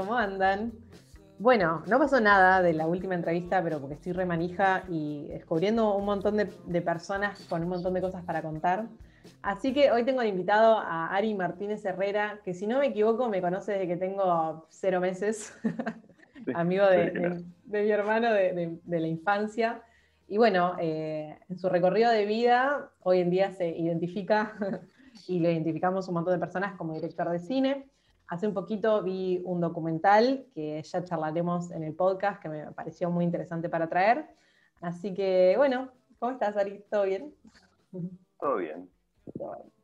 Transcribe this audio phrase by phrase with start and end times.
[0.00, 0.72] ¿cómo andan?
[1.38, 6.06] Bueno, no pasó nada de la última entrevista, pero porque estoy remanija y descubriendo un
[6.06, 8.86] montón de, personas con un montón de cosas para contar.
[9.42, 13.28] Así que hoy tengo de invitado a Ari Martínez Herrera, que si no me equivoco
[13.28, 15.54] me conoce desde que tengo cero meses,
[16.54, 19.82] amigo de, mi hermano de, la infancia.
[20.28, 24.54] Y bueno, eh, en su recorrido de vida, hoy en día se identifica
[25.28, 27.90] y lo identificamos un montón de personas como director de cine.
[28.30, 33.10] Hace un poquito vi un documental que ya charlaremos en el podcast, que me pareció
[33.10, 34.24] muy interesante para traer.
[34.80, 35.90] Así que, bueno,
[36.20, 36.84] ¿cómo estás, Ari?
[36.88, 37.34] ¿Todo bien?
[38.38, 38.88] Todo bien.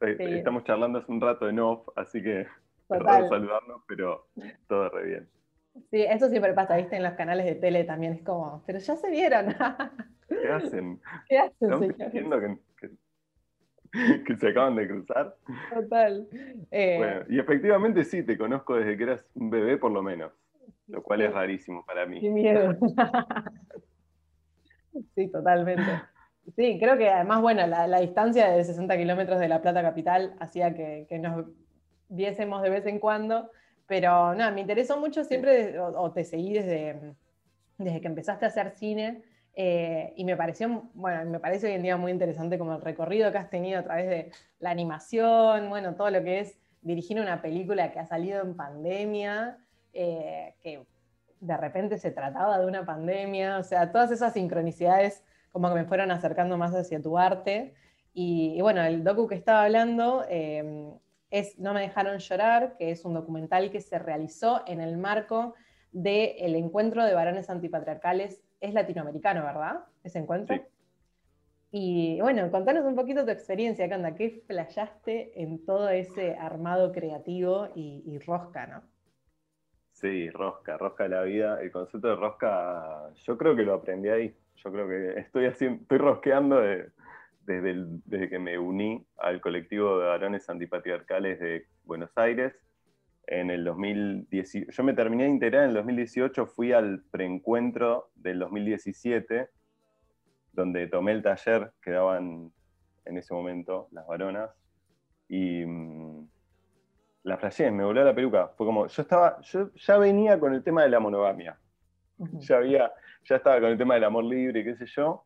[0.01, 2.46] Estamos charlando hace un rato en off, así que
[2.87, 3.28] Total.
[3.28, 4.29] saludarnos, pero
[4.68, 5.28] todo re bien.
[5.90, 8.95] Sí, eso siempre pasa, viste, en los canales de tele también es como, pero ya
[8.95, 9.56] se vieron.
[10.28, 11.01] ¿Qué hacen?
[11.28, 12.60] ¿Qué hacen, señores?
[14.27, 15.37] que se acaban de cruzar.
[15.73, 16.27] Total.
[16.71, 20.33] Eh, bueno, y efectivamente sí, te conozco desde que eras un bebé por lo menos,
[20.89, 22.21] lo cual es rarísimo para mí.
[22.21, 22.77] Qué miedo.
[25.15, 25.91] sí, totalmente.
[26.55, 30.74] Sí, creo que además, bueno, la, distancia de 60 kilómetros de La Plata Capital hacía
[30.74, 31.47] que, nos
[32.09, 33.51] viésemos de vez en cuando,
[33.89, 37.15] pero no, me interesó mucho siempre, o, te seguí desde,
[37.79, 39.24] desde que empezaste a hacer cine,
[39.59, 43.32] eh, y me pareció, bueno, me parece hoy en día muy interesante como el recorrido
[43.32, 47.40] que has tenido a través de la animación, bueno, todo lo que es dirigir una
[47.40, 49.57] película que ha salido en pandemia,
[49.95, 50.87] eh, que
[51.40, 55.84] de repente se trataba de una pandemia, o sea, todas esas sincronicidades como que me
[55.87, 57.73] fueron acercando más hacia tu arte.
[58.12, 60.93] Y, bueno, el docu que estaba hablando eh,
[61.30, 65.54] es No me dejaron llorar, que es un documental que se realizó en el marco
[65.93, 69.84] del encuentro de varones antipatriarcales es latinoamericano, ¿verdad?
[70.04, 70.56] Ese encuentro.
[71.72, 77.69] Y bueno, contanos un poquito tu experiencia, ¿qué ¿Qué flayaste en todo ese armado creativo
[77.75, 78.82] y, rosca, no?
[79.93, 81.60] Sí, rosca, rosca de la vida.
[81.60, 84.34] El concepto de rosca, yo creo que lo aprendí ahí.
[84.56, 90.06] Yo creo que estoy, haciendo, estoy rosqueando desde, desde que me uní al colectivo de
[90.06, 92.55] varones antipatriarcales de Buenos Aires
[93.26, 94.70] en el 2018.
[94.70, 99.48] Yo me terminé de integrar en el 2018, fui al preencuentro del 2017,
[100.53, 102.53] donde tomé el taller que daban
[103.04, 104.50] en ese momento las varonas,
[105.28, 106.28] y mm,
[107.25, 108.48] la flashé, me voló la peluca.
[108.56, 111.58] Fue como, yo estaba, yo ya venía con el tema de la monogamia.
[112.19, 112.91] Ya había,
[113.25, 115.25] ya estaba con el tema del amor libre, qué sé yo.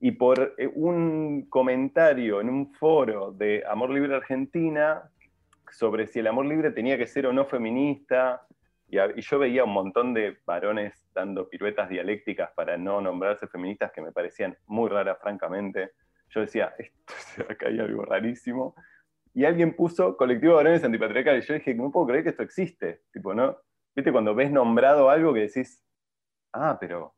[0.00, 5.10] Y por eh, un comentario en un foro de Amor Libre Argentina,
[5.76, 8.46] sobre si el amor libre tenía que ser o no feminista,
[8.88, 14.00] y, yo veía un montón de varones dando piruetas dialécticas para no nombrarse feministas que
[14.00, 15.90] me parecían muy raras, francamente.
[16.30, 18.74] Yo decía, esto, acá hay algo rarísimo.
[19.34, 21.44] Y alguien puso colectivo de varones antipatriarcales.
[21.44, 23.02] Y yo dije, no puedo creer que esto existe.
[23.12, 23.58] Tipo, ¿no?
[23.94, 25.84] ¿Viste cuando ves nombrado algo que decís,
[26.54, 27.14] ah, pero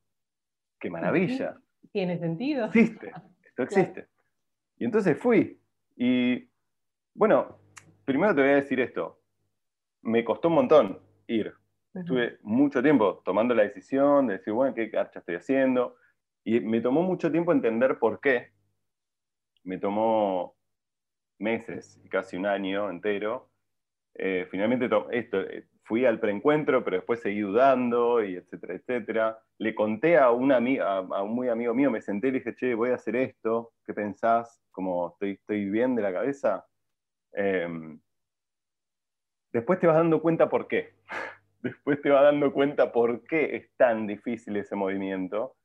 [0.81, 1.57] qué maravilla?
[1.93, 2.67] Tiene sentido.
[2.67, 3.13] Existe,
[3.45, 4.09] esto existe.
[4.79, 5.61] Y entonces fui.
[5.97, 6.49] Y
[7.15, 7.59] bueno,
[8.09, 9.21] primero te voy a decir esto.
[10.01, 11.53] Me costó un montón ir.
[11.93, 15.97] Estuve mucho tiempo tomando la decisión de decir, bueno, ¿qué carcha estoy haciendo?
[16.43, 18.53] Y me tomó mucho tiempo entender por qué.
[19.63, 20.57] Me tomó
[21.39, 23.51] meses casi un año entero.
[24.15, 29.39] Eh, finalmente esto, eh, fui al preencuentro, pero después seguí dudando, y etcétera, etcétera.
[29.59, 32.75] Le conté a, una, a, un muy amigo mío, me senté y le dije, che,
[32.75, 34.63] voy a hacer esto, ¿qué pensás?
[34.71, 36.65] Como estoy, estoy bien de la cabeza.
[37.33, 38.01] Em,
[39.53, 40.95] después te vas dando cuenta por qué.
[41.63, 45.57] después te vas dando cuenta por qué es tan difícil ese movimiento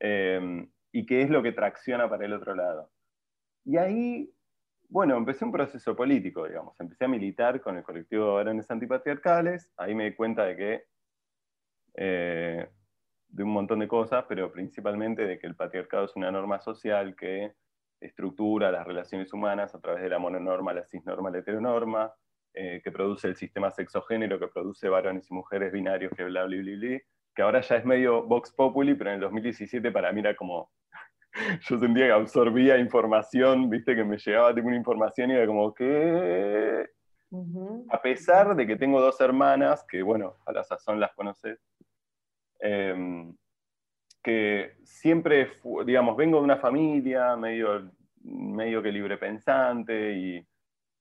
[0.00, 2.90] em, y qué es lo que tracciona para el otro lado.
[3.64, 4.32] Y ahí,
[4.88, 6.78] bueno, empecé un proceso político, digamos.
[6.80, 9.72] Empecé a militar con el colectivo de varones antipatriarcales.
[9.76, 10.84] Ahí me di cuenta de que,
[11.94, 12.68] eh,
[13.28, 17.16] de un montón de cosas, pero principalmente de que el patriarcado es una norma social
[17.16, 17.54] que
[18.00, 22.12] estructura las relaciones humanas a través de la mononorma, la cisnorma, la heteronorma,
[22.54, 26.56] eh, que produce el sistema sexogénero, que produce varones y mujeres binarios, que bla, bla,
[26.56, 26.98] bla, bla,
[27.34, 30.70] que ahora ya es medio Vox Populi, pero en el 2017 para mí era como,
[31.60, 35.74] yo sentía que absorbía información, viste, que me llegaba tipo una información y era como,
[35.74, 36.88] que
[37.90, 41.60] A pesar de que tengo dos hermanas, que bueno, a la sazón las conoces,
[42.60, 43.36] em,
[44.26, 45.52] que siempre,
[45.84, 47.92] digamos, vengo de una familia medio,
[48.24, 50.44] medio que libre pensante y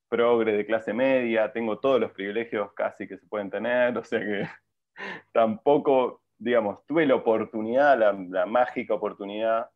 [0.07, 4.19] progre de clase media, tengo todos los privilegios casi que se pueden tener, o sea
[4.19, 4.48] que
[5.33, 9.71] tampoco, digamos, tuve la oportunidad, la, mágica oportunidad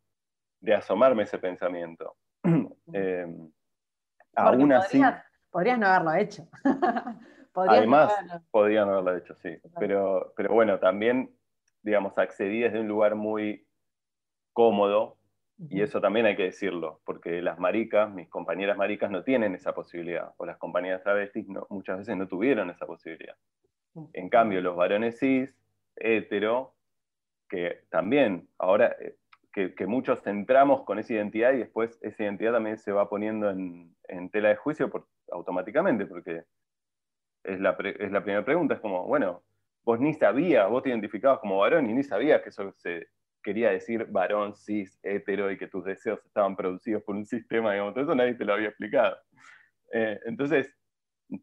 [0.60, 2.14] de asomarme ese pensamiento.
[2.92, 3.26] eh,
[4.36, 5.02] aún así...
[5.50, 6.46] Podrías, no haberlo hecho.
[7.54, 8.14] Además,
[8.52, 9.58] podrían haberlo hecho, sí.
[9.80, 11.34] Pero, pero bueno, también,
[11.82, 13.66] digamos, accedí desde un lugar muy
[14.52, 15.16] cómodo,
[15.68, 19.74] y eso también hay que decirlo, porque las maricas, mis compañeras maricas, no tienen esa
[19.74, 23.36] posibilidad, o las compañeras travestis no, muchas veces no tuvieron esa posibilidad.
[24.14, 25.54] En cambio, los varones cis,
[25.96, 26.74] hetero,
[27.48, 29.16] que también ahora, eh,
[29.52, 33.94] que, muchos entramos con esa identidad y después esa identidad también se va poniendo en,
[34.30, 34.90] tela de juicio
[35.30, 36.44] automáticamente, porque
[37.44, 39.42] es la, es la primera pregunta, es como, bueno,
[39.84, 43.08] vos ni sabías, vos te identificabas como varón y ni sabías que eso se
[43.42, 47.94] quería decir varón, cis, hetero y que tus deseos estaban producidos por un sistema, digamos,
[47.94, 49.16] todo eso nadie te lo había explicado.
[49.92, 50.72] Eh, entonces,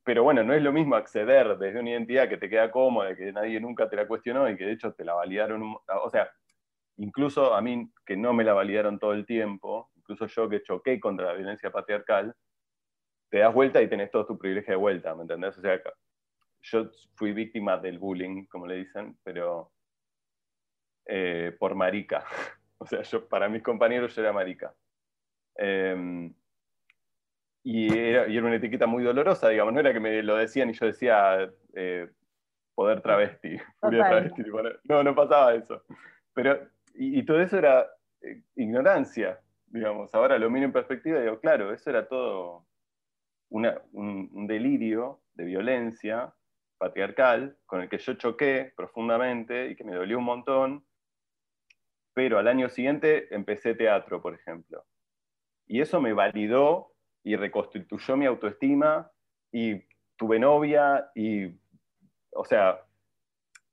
[0.04, 3.32] pero bueno, no es lo mismo acceder desde una identidad que te queda cómoda, que
[3.32, 6.30] nadie nunca te la cuestionó y que de hecho te la validaron, o sea,
[6.98, 11.00] incluso a mí que no me la validaron todo el tiempo, incluso yo que choqué
[11.00, 12.34] contra la violencia patriarcal,
[13.30, 15.58] te das vuelta y tenés todo tu privilegio de vuelta, ¿me entendés?
[15.58, 15.82] O sea,
[16.72, 19.72] yo fui víctima del bullying, como le dicen, pero
[21.06, 22.26] eh, por marica.
[22.78, 24.74] o sea, yo, para mis compañeros yo era marica.
[25.56, 26.34] Em,
[27.64, 30.86] y era, una etiqueta muy dolorosa, digamos, no era que me lo decían y yo
[30.86, 32.10] decía eh,
[32.76, 34.44] poder travesti, travesti,
[34.84, 35.84] no, no pasaba eso.
[36.34, 37.88] Pero, y, todo eso era
[38.22, 42.68] eh, ignorancia, digamos, ahora lo miro en perspectiva y digo, claro, eso era todo
[43.50, 46.34] un, delirio de violencia
[46.78, 50.86] patriarcal con el que yo choqué profundamente y que me dolió un montón,
[52.14, 54.86] pero al año siguiente empecé teatro, por ejemplo.
[55.68, 56.94] Y eso me validó
[57.24, 59.12] y reconstituyó mi autoestima
[59.52, 59.84] y
[60.16, 61.48] tuve novia y,
[62.32, 62.84] o sea,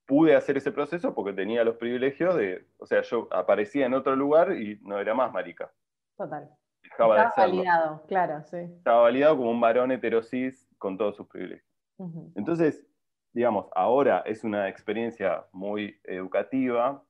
[0.07, 4.17] pude hacer ese proceso porque tenía los privilegios de, o sea, yo aparecía en otro
[4.17, 5.73] lugar y no era más marica.
[6.17, 6.51] Total.
[6.83, 8.59] Estaba validado, claro, sí.
[8.59, 11.67] Estaba validado como un varón heterosis con todos sus privilegios.
[12.35, 12.87] Entonces,
[13.35, 17.05] digamos, ahora es una experiencia muy educativa,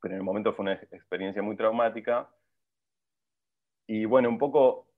[0.00, 2.28] pero en el momento fue una experiencia muy traumática.
[3.86, 4.88] Y bueno, un poco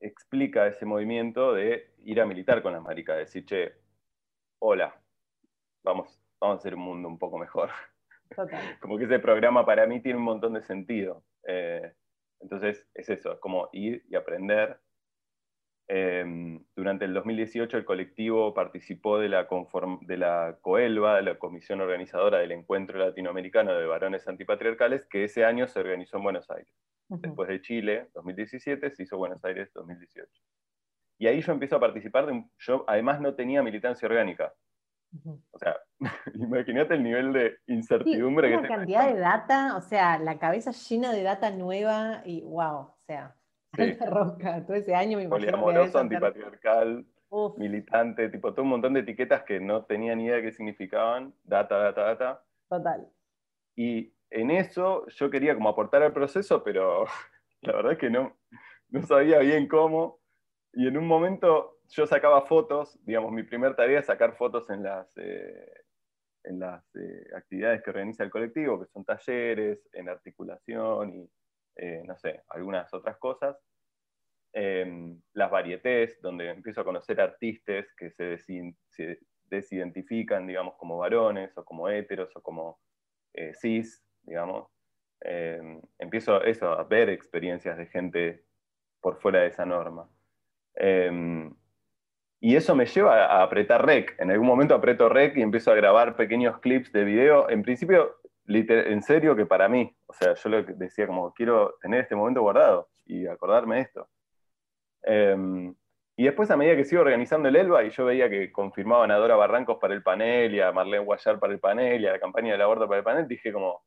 [0.00, 3.72] explica ese movimiento de ir a militar con las maricas, decir, che,
[4.58, 5.00] hola,
[5.84, 7.70] vamos, vamos a hacer un mundo un poco mejor.
[8.80, 11.22] como que ese programa para mí tiene un montón de sentido.
[11.46, 11.92] Eh,
[12.40, 14.80] entonces es eso, es como ir y aprender.
[15.88, 19.46] Em, durante el 2018 el colectivo participó de la,
[20.02, 25.44] de la COELVA, de la Comisión Organizadora del Encuentro Latinoamericano de Varones Antipatriarcales, que ese
[25.44, 26.72] año se organizó en Buenos Aires.
[27.08, 30.30] Después de Chile, 2017, se hizo Buenos Aires 2018.
[31.18, 34.54] Y ahí yo empiezo a participar de Yo además no tenía militancia orgánica.
[35.50, 35.76] O sea,
[36.34, 38.56] imagínate el nivel de incertidumbre que...
[38.56, 42.98] Una cantidad de data, o sea, la cabeza llena de data nueva y wow, o
[43.06, 43.36] sea,
[43.76, 43.92] sí.
[44.06, 44.64] roca.
[44.66, 47.06] Todo ese año me Poliamoroso, antipatriarcal,
[47.56, 51.34] militante, tipo todo un montón de etiquetas que no tenía ni idea de qué significaban.
[51.44, 52.44] Data, data, data.
[52.68, 53.08] Total.
[53.76, 57.04] Y en eso yo quería como aportar al proceso, pero
[57.62, 58.36] la verdad es que no,
[58.88, 60.20] no sabía bien cómo.
[60.72, 64.82] Y en un momento yo sacaba fotos, digamos, mi primera tarea es sacar fotos en
[64.82, 65.84] las, eh,
[66.44, 71.30] en las eh, actividades que organiza el colectivo, que son talleres, en articulación y,
[71.76, 73.56] eh, no sé, algunas otras cosas.
[74.54, 78.76] Em, las varietés, donde empiezo a conocer artistas que se,
[79.46, 82.78] desidentifican, digamos, como varones o como héteros o como
[83.54, 84.68] cis, digamos,
[85.20, 88.44] em, empiezo eso, a ver experiencias de gente
[89.00, 90.08] por fuera de esa norma.
[90.74, 91.54] Em,
[92.40, 94.16] y eso me lleva a apretar rec.
[94.18, 97.48] En algún momento aprieto rec y empiezo a grabar pequeños clips de video.
[97.48, 98.16] En principio,
[98.48, 102.42] en serio que para mí, o sea, yo lo decía como, quiero tener este momento
[102.42, 104.08] guardado y acordarme de esto.
[105.02, 105.74] Em,
[106.16, 109.16] y después, a medida que sigo organizando el ELBA, y yo veía que confirmaban a
[109.16, 112.20] Dora Barrancos para el panel, y a Marlene Guayar para el panel, y a la
[112.20, 113.82] campaña del aborto para el panel, dije como,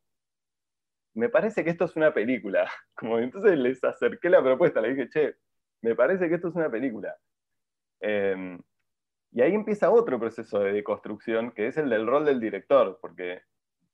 [1.16, 2.70] me parece que esto es una película.
[2.96, 5.36] Como entonces les acerqué la propuesta, le dije, che,
[5.82, 7.16] me parece que esto es una película.
[8.02, 8.60] Em,
[9.32, 13.42] y ahí empieza otro proceso de deconstrucción, que es el del rol del director, porque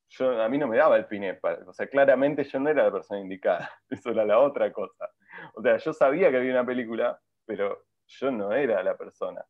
[0.09, 2.91] yo, a mí no me daba el pine, o sea, claramente yo no era la
[2.91, 5.09] persona indicada, eso era la otra cosa.
[5.55, 9.43] O sea, yo sabía que había una película, pero yo no era la persona,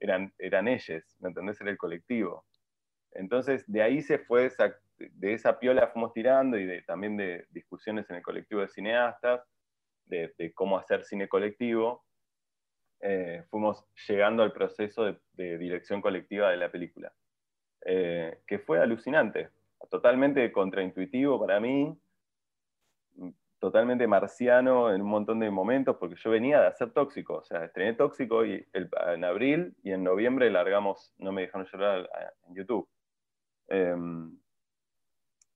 [0.00, 1.60] eran, eran ellos, ¿me entendés?
[1.60, 2.44] Era el colectivo.
[3.12, 4.50] Entonces, de ahí se fue
[4.98, 9.42] de esa piola fuimos tirando y de, también de discusiones en el colectivo de cineastas,
[10.06, 12.04] de, cómo hacer cine colectivo,
[13.00, 17.12] eh, fuimos llegando al proceso de, dirección colectiva de la película,
[17.84, 19.50] eh, que fue alucinante,
[19.90, 21.98] totalmente contraintuitivo para mí,
[23.62, 27.64] totalmente marciano en un montón de momentos, porque yo venía de hacer tóxico, o sea,
[27.64, 32.10] estrené tóxico y en abril y en noviembre largamos No me dejaron llorar
[32.48, 32.88] en YouTube.
[33.68, 34.36] Em,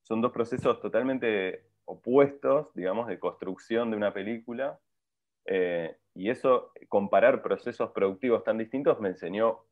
[0.03, 4.79] son dos procesos totalmente opuestos, digamos, de construcción de una película,
[5.45, 9.65] eh, y eso, comparar procesos productivos tan distintos me enseñó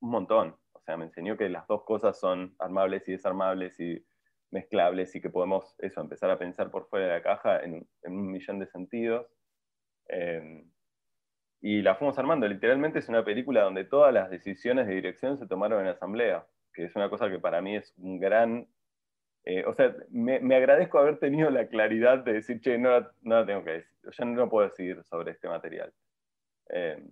[0.00, 4.02] un montón, o sea, me enseñó que las dos cosas son armables y desarmables y
[4.52, 8.30] mezclables y que podemos eso, empezar a pensar por fuera de la caja en, un
[8.30, 9.26] millón de sentidos.
[10.08, 10.70] Em,
[11.60, 12.46] y la fuimos armando.
[12.46, 16.84] Literalmente es una película donde todas las decisiones de dirección se tomaron en asamblea, que
[16.84, 18.68] es una cosa que para mí es un gran...
[19.44, 23.46] Eh, o sea, me, agradezco haber tenido la claridad de decir, che, no, no la
[23.46, 25.92] tengo que decir, yo no puedo decidir sobre este material.
[26.68, 27.08] Em,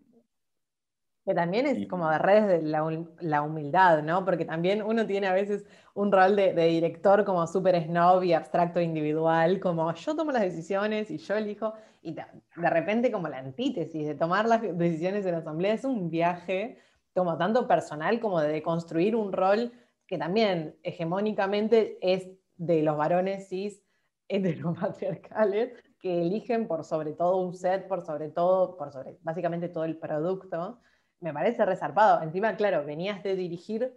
[1.24, 4.24] que también es como de redes de la, humildad, ¿no?
[4.24, 8.80] Porque también uno tiene a veces un rol de, director como súper snob y abstracto
[8.80, 12.24] individual, como yo tomo las decisiones y yo elijo, y de,
[12.56, 16.78] repente como la antítesis de tomar las decisiones en la asamblea es un viaje
[17.14, 19.72] como tanto personal como de construir un rol
[20.06, 23.82] que también hegemónicamente es de los varones cis
[24.28, 29.84] heteropatriarcales que eligen por sobre todo un set, por sobre todo, por sobre básicamente todo
[29.84, 30.80] el producto
[31.20, 32.22] me parece resarpado.
[32.22, 33.94] Encima, claro, venías de dirigir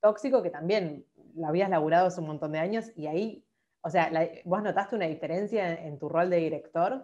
[0.00, 3.44] Tóxico, que también lo habías laburado hace un montón de años, y ahí,
[3.80, 4.10] o sea,
[4.44, 7.02] ¿vos notaste una diferencia en, tu rol de director?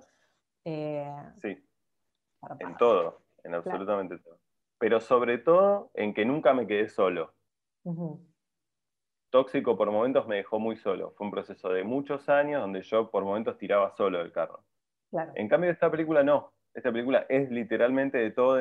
[0.64, 1.58] Eh, sí,
[2.60, 4.38] en todo, en absolutamente todo.
[4.78, 7.34] Pero sobre todo en que nunca me quedé solo.
[9.30, 11.12] Tóxico por momentos me dejó muy solo.
[11.16, 14.64] Fue un proceso de muchos años donde yo por momentos tiraba solo el carro.
[15.34, 16.52] En cambio, esta película no.
[16.72, 18.60] Esta película es literalmente de todos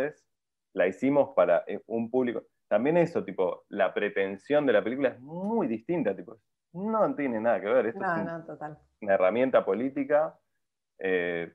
[0.73, 2.43] la hicimos para eh, un público.
[2.67, 6.37] También eso, tipo, la pretensión de la película es muy distinta, tipo,
[6.73, 7.85] no tiene nada que ver.
[7.87, 10.37] Esto es una herramienta política
[10.97, 11.53] eh,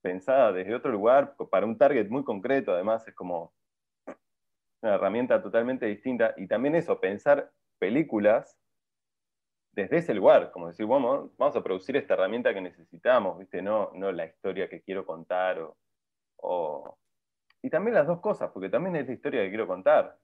[0.00, 3.52] pensada desde otro lugar, para un target muy concreto, además es como
[4.80, 6.34] una herramienta totalmente distinta.
[6.36, 8.58] Y también eso, pensar películas
[9.72, 13.62] desde ese lugar, como decir, vamos, vamos a producir esta herramienta que necesitamos, ¿viste?
[13.62, 15.58] No, no la historia que quiero contar
[16.36, 16.98] o
[17.62, 20.18] y también las dos cosas, porque también es la historia que quiero contar.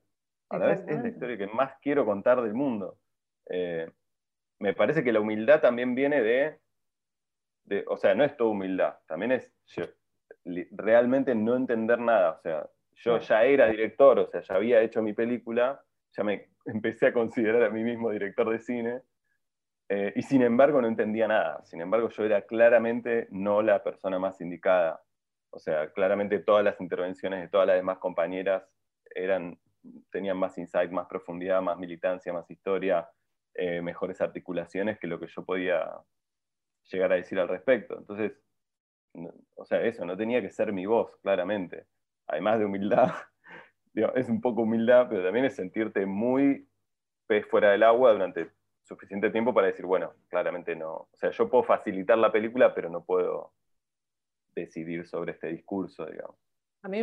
[0.50, 2.98] A la vez es la historia que más quiero contar del mundo.
[3.48, 3.90] Eh,
[4.58, 6.58] me parece que la humildad también viene de,
[7.86, 9.54] o sea, no es toda humildad, también es
[10.72, 12.32] realmente no entender nada.
[12.32, 15.80] O sea, yo ya era director, o sea, ya había hecho mi película,
[16.16, 19.02] ya me empecé a considerar a mí mismo director de cine,
[19.90, 21.64] eh, y sin embargo no entendía nada.
[21.64, 25.00] Sin embargo, yo era claramente no la persona más indicada
[25.50, 28.64] o sea, claramente todas las intervenciones de todas las demás compañeras
[29.14, 29.58] eran,
[30.10, 33.08] tenían más insight, más profundidad, más militancia, más historia,
[33.54, 35.90] eh, mejores articulaciones que lo que yo podía
[36.90, 37.98] llegar a decir al respecto.
[37.98, 38.32] Entonces,
[39.56, 41.86] o sea, eso, no tenía que ser mi voz, claramente.
[42.26, 43.12] Además de humildad,
[44.14, 46.68] es un poco humildad, pero también es sentirte muy
[47.26, 48.50] pez fuera del agua durante
[48.82, 50.92] suficiente tiempo para decir, bueno, claramente no.
[50.92, 53.52] O sea, yo puedo facilitar la película, pero no puedo
[54.60, 56.36] decidir sobre este discurso, digamos.
[56.82, 57.00] A mí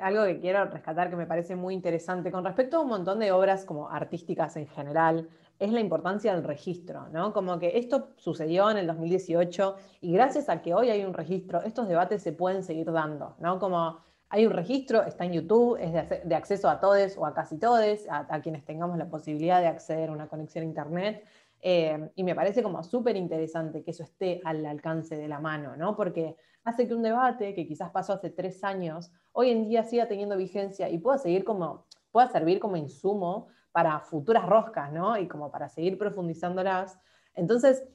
[0.00, 3.32] algo que quiero rescatar que me parece muy interesante con respecto a un montón de
[3.32, 5.28] obras como artísticas en general,
[5.58, 7.34] es la importancia del registro, ¿no?
[7.34, 11.60] Como que esto sucedió en el 2018 y gracias a que hoy hay un registro,
[11.62, 13.58] estos debates se pueden seguir dando, ¿no?
[13.58, 13.98] Como
[14.30, 18.06] hay un registro, está en YouTube, es de, acceso a todos o a casi todos,
[18.08, 21.24] a, quienes tengamos la posibilidad de acceder a una conexión a Internet.
[21.62, 25.76] Eh, y me parece como súper interesante que eso esté al alcance de la mano,
[25.76, 25.94] ¿no?
[25.94, 30.08] Porque hace que un debate que quizás pasó hace tres años, hoy en día siga
[30.08, 35.16] teniendo vigencia y pueda seguir como, pueda servir como insumo para futuras roscas, ¿no?
[35.16, 36.98] Y como para seguir profundizándolas.
[37.34, 37.86] Entonces,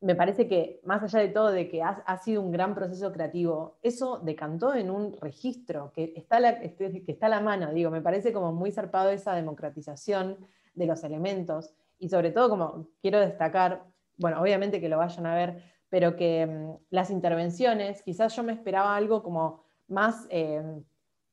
[0.00, 3.78] me parece que más allá de todo de que ha, sido un gran proceso creativo,
[3.82, 8.00] eso decantó en un registro que está, este, que está a la mano, digo, me
[8.00, 10.38] parece como muy zarpado esa democratización
[10.74, 13.84] de los elementos y sobre todo como quiero destacar,
[14.16, 18.52] bueno, obviamente que lo vayan a ver, pero que mm, las intervenciones, quizás yo me
[18.52, 20.62] esperaba algo como más eh,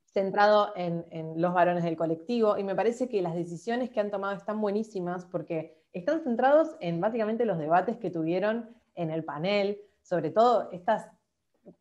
[0.06, 1.06] centrado en,
[1.42, 5.26] los varones del colectivo, y me parece que las decisiones que han tomado están buenísimas
[5.26, 11.10] porque están centrados en básicamente los debates que tuvieron en el panel, sobre todo estas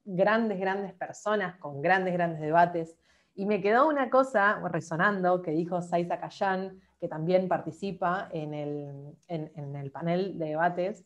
[0.04, 2.96] grandes, grandes personas con grandes, grandes debates.
[3.36, 9.14] Y me quedó una cosa resonando que dijo Saiza Kayan, que también participa en el,
[9.28, 11.04] en el panel de debates,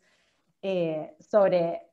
[0.62, 1.90] eh, sobre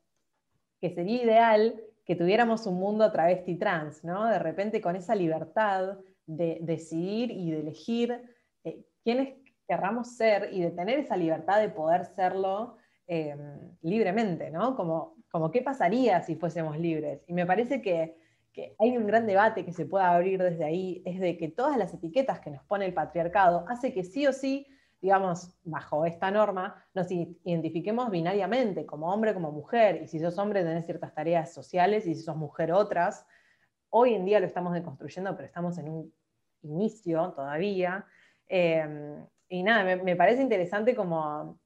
[0.79, 4.25] que sería ideal que tuviéramos un mundo travesti trans, ¿no?
[4.25, 5.97] De repente con esa libertad
[6.27, 8.21] de decidir y de elegir
[8.63, 14.75] eh, quiénes querramos ser y de tener esa libertad de poder serlo em, libremente, ¿no?
[14.75, 17.23] Como, como qué pasaría si fuésemos libres.
[17.25, 18.19] Y me parece que,
[18.79, 21.93] hay un gran debate que se puede abrir desde ahí, es de que todas las
[21.93, 24.67] etiquetas que nos pone el patriarcado hace que sí o sí,
[25.01, 30.63] digamos, bajo esta norma, nos identifiquemos binariamente, como hombre, como mujer, y si sos hombre
[30.63, 33.25] tenés ciertas tareas sociales y si sos mujer otras.
[33.89, 36.13] Hoy en día lo estamos deconstruyendo, pero estamos en un
[36.63, 38.05] inicio todavía.
[38.47, 39.15] Eh,
[39.49, 41.59] y nada, me, parece interesante como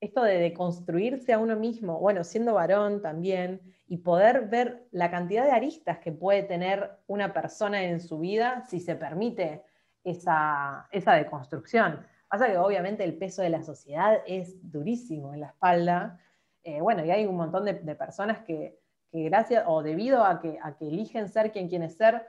[0.00, 5.44] esto de, deconstruirse a uno mismo, bueno, siendo varón también, y poder ver la cantidad
[5.44, 9.64] de aristas que puede tener una persona en su vida si se permite
[10.04, 12.06] esa, esa deconstrucción.
[12.28, 16.20] Pasa que obviamente el peso de la sociedad es durísimo en la espalda.
[16.62, 18.78] Eh, bueno, y hay un montón de, personas que,
[19.10, 22.24] gracias o debido a que, a que eligen ser quien quieren ser,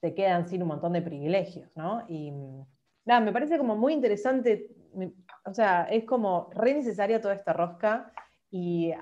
[0.00, 2.02] se quedan sin un montón de privilegios, ¿no?
[2.08, 2.32] Y,
[3.04, 4.70] nada, me parece como muy interesante,
[5.44, 8.10] o sea, es como re necesaria toda esta rosca
[8.50, 8.94] y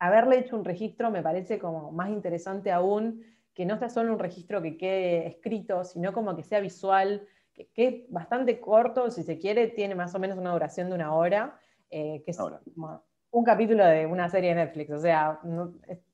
[0.00, 4.18] haberle hecho un registro me parece como más interesante aún que no sea solo un
[4.18, 9.38] registro que quede escrito, sino como que sea visual, que, es bastante corto, si se
[9.38, 12.38] quiere, tiene más o menos una duración de una hora, eh, que es
[13.30, 15.40] un capítulo de una serie de Netflix, o sea,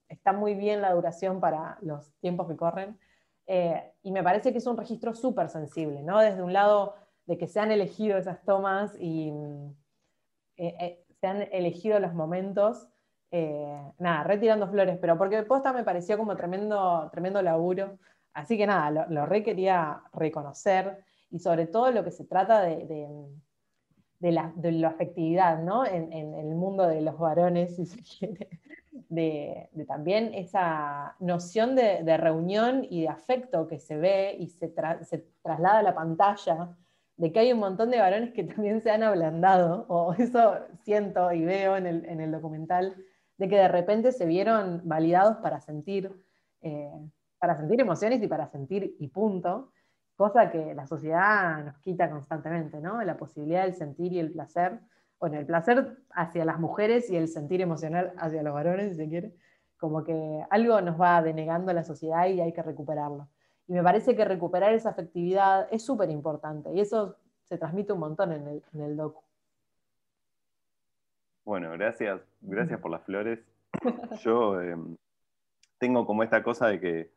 [0.09, 2.99] está muy bien la duración para los tiempos que corren.
[3.47, 6.21] Eh, y me parece que es un registro súper sensible, ¿no?
[6.21, 6.95] Desde un lado
[7.27, 9.75] de que se han elegido esas tomas y mm,
[10.57, 12.89] eh, eh, se han elegido los momentos.
[13.31, 17.99] Eh, nada, retirando flores, pero porque posta me pareció como tremendo, tremendo laburo.
[18.33, 22.63] Así que nada, lo, lo re quería reconocer y sobre todo lo que se trata
[22.63, 22.87] de,
[24.19, 25.85] de, la, afectividad, ¿no?
[25.85, 28.49] En, el mundo de los varones, si quiere.
[29.09, 35.19] De, también esa noción de, reunión y de afecto que se ve y se, se
[35.43, 36.77] traslada a la pantalla
[37.17, 41.33] de que hay un montón de varones que también se han ablandado, o eso siento
[41.33, 42.97] y veo en el, documental,
[43.39, 46.13] de que de repente se vieron validados para sentir,
[46.63, 46.91] eh,
[47.39, 49.73] para sentir emociones y para sentir y punto,
[50.17, 53.03] cosa que la sociedad nos quita constantemente, ¿no?
[53.03, 54.81] La posibilidad del sentir y el placer,
[55.21, 59.09] bueno, el placer hacia las mujeres y el sentir emocional hacia los varones, si se
[59.09, 59.35] quiere,
[59.79, 63.29] como que algo nos va denegando la sociedad y hay que recuperarlo.
[63.69, 68.01] Y me parece que recuperar esa afectividad es súper importante y eso se transmite un
[68.01, 69.26] montón en el, en docu.
[71.47, 73.39] Bueno, gracias, gracias por las flores.
[74.23, 74.97] Yo em,
[75.79, 77.11] tengo como esta cosa de que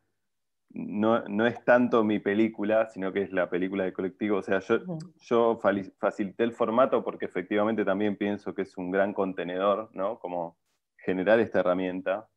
[0.72, 4.38] no, es tanto mi película, sino que es la película del colectivo.
[4.38, 4.80] O sea, yo,
[5.18, 5.60] yo
[5.98, 10.20] facilité el formato porque efectivamente también pienso que es un gran contenedor, ¿no?
[10.20, 10.58] Como
[10.96, 12.30] generar esta herramienta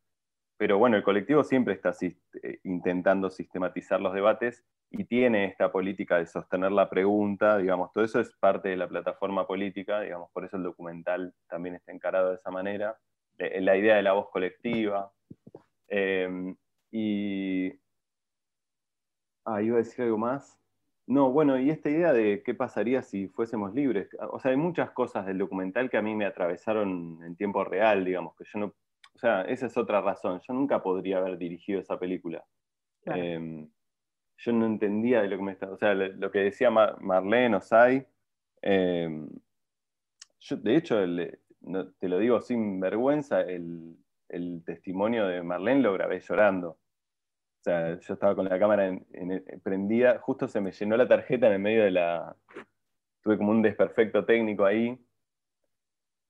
[0.63, 6.19] pero bueno, el colectivo siempre está eh, intentando sistematizar los debates y tiene esta política
[6.19, 10.45] de sostener la pregunta, digamos, todo eso es parte de la plataforma política, digamos, por
[10.45, 12.97] eso el documental también está encarado de esa manera,
[13.39, 15.11] la idea de la voz colectiva.
[15.89, 16.57] Em,
[16.91, 17.73] y...
[19.45, 20.59] Ah, iba a decir algo más.
[21.07, 24.09] No, bueno, y esta idea de qué pasaría si fuésemos libres.
[24.31, 28.05] O sea, hay muchas cosas del documental que a mí me atravesaron en tiempo real,
[28.05, 28.75] digamos, que yo no
[29.15, 30.41] o sea, esa es otra razón.
[30.47, 32.45] Yo nunca podría haber dirigido esa película.
[33.05, 33.69] Em,
[34.45, 35.73] yo no entendía de lo que me estaba.
[35.73, 38.05] O sea, lo que decía Marlene o Sai.
[38.61, 39.29] Em,
[40.41, 40.97] yo, de hecho,
[41.99, 43.97] te lo digo sin vergüenza, el,
[44.65, 46.71] testimonio de Marlene lo grabé llorando.
[46.71, 48.99] O sea, yo estaba con la cámara
[49.63, 52.37] prendida, justo se me llenó la tarjeta en el medio de la.
[53.23, 54.99] Tuve como un desperfecto técnico ahí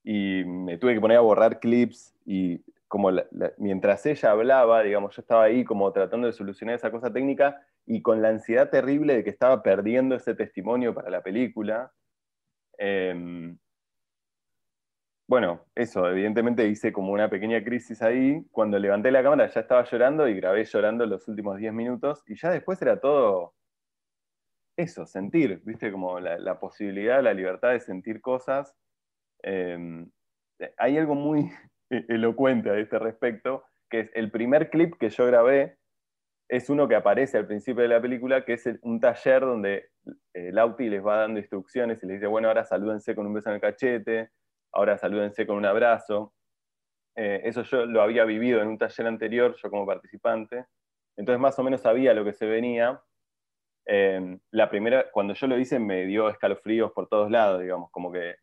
[0.05, 3.11] y me tuve que poner a borrar clips y como
[3.57, 8.03] mientras ella hablaba, digamos, yo estaba ahí como tratando de solucionar esa cosa técnica y
[8.03, 11.93] con la ansiedad terrible de que estaba perdiendo ese testimonio para la película.
[12.79, 13.59] Em,
[15.29, 18.45] bueno, eso, evidentemente hice como una pequeña crisis ahí.
[18.51, 22.37] Cuando levanté la cámara ya estaba llorando y grabé llorando los últimos 10 minutos y
[22.37, 23.55] ya después era todo
[24.77, 28.75] eso, sentir, viste, como la, posibilidad, la libertad de sentir cosas.
[29.43, 30.11] Em,
[30.79, 31.51] hay algo muy,
[31.91, 35.79] elocuente a este respecto, que es el primer clip que yo grabé,
[36.53, 39.89] es uno que aparece al principio de la película, que es un taller donde
[40.35, 43.49] el Lauti les va dando instrucciones y les dice, bueno, ahora salúdense con un beso
[43.49, 44.29] en el cachete,
[44.71, 46.35] ahora salúdense con un abrazo.
[47.17, 50.67] Eh, eso yo lo había vivido en un taller anterior, yo como participante,
[51.17, 53.01] entonces más o menos sabía lo que se venía.
[53.87, 58.13] Eh, la primera, cuando yo lo hice me dio escalofríos por todos lados, digamos, como
[58.13, 58.35] que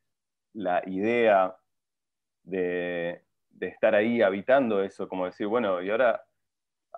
[0.56, 1.56] la idea
[2.42, 6.24] de, de estar ahí habitando eso, como decir, bueno, y ahora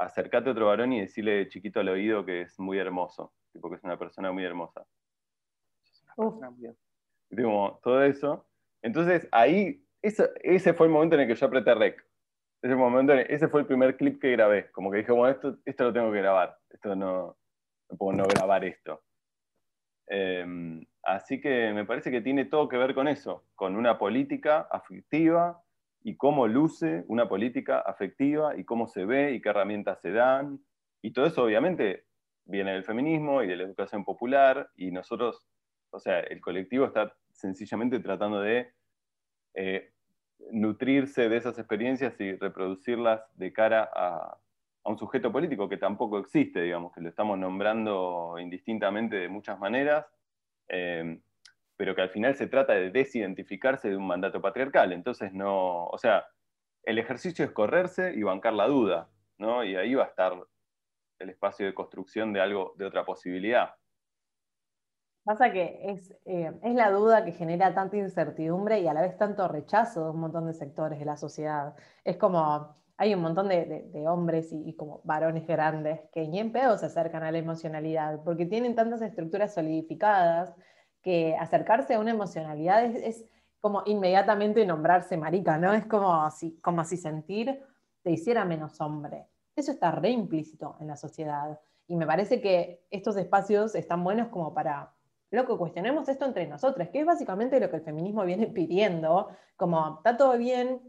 [0.04, 3.84] acércate a otro varón y decirle chiquito al oído que es muy hermoso, porque es
[3.84, 4.86] una persona muy hermosa.
[7.84, 8.46] todo eso.
[8.82, 12.06] Entonces ahí, ese fue el momento en el que yo apreté rec.
[12.62, 15.84] ese momento, ese fue el primer clip que grabé, como que dije, bueno, esto, esto
[15.86, 17.38] lo tengo que grabar, esto no,
[17.90, 19.02] no puedo no grabar esto.
[20.08, 24.68] Em, así que me parece que tiene todo que ver con eso, con una política
[24.70, 25.64] afectiva
[26.04, 30.60] y cómo luce una política afectiva y cómo se ve y qué herramientas se dan.
[31.02, 32.06] Y todo eso obviamente
[32.46, 35.48] viene del feminismo y de la educación popular y nosotros,
[35.92, 38.72] o sea, el colectivo está sencillamente tratando de
[39.54, 39.92] eh,
[40.52, 44.38] nutrirse de esas experiencias y reproducirlas de cara a,
[44.84, 50.08] un sujeto político que tampoco existe, digamos, que lo estamos nombrando indistintamente de muchas maneras,
[50.70, 51.20] eh,
[51.82, 54.92] pero que al final se trata de desidentificarse de un mandato patriarcal.
[54.92, 56.28] Entonces, no, o sea,
[56.84, 59.64] el ejercicio es correrse y bancar la duda, ¿no?
[59.64, 60.34] Y ahí va a estar
[61.18, 63.74] el espacio de construcción de algo, de otra posibilidad.
[65.24, 69.18] Pasa que es, eh, es, la duda que genera tanta incertidumbre y a la vez
[69.18, 71.74] tanto rechazo de un montón de sectores de la sociedad.
[72.04, 76.78] Es como, hay un montón de, hombres y, como varones grandes que ni en pedo
[76.78, 80.54] se acercan a la emocionalidad, porque tienen tantas estructuras solidificadas
[81.02, 83.26] que acercarse a una emocionalidad es,
[83.60, 85.72] como inmediatamente nombrarse marica, ¿no?
[85.74, 87.64] Es como si, como si sentir
[88.02, 89.28] te hiciera menos hombre.
[89.56, 91.60] Eso está re implícito en la sociedad.
[91.86, 94.92] Y me parece que estos espacios están buenos como para
[95.32, 99.98] loco, cuestionemos esto entre nosotras, que es básicamente lo que el feminismo viene pidiendo, como
[99.98, 100.82] está todo bien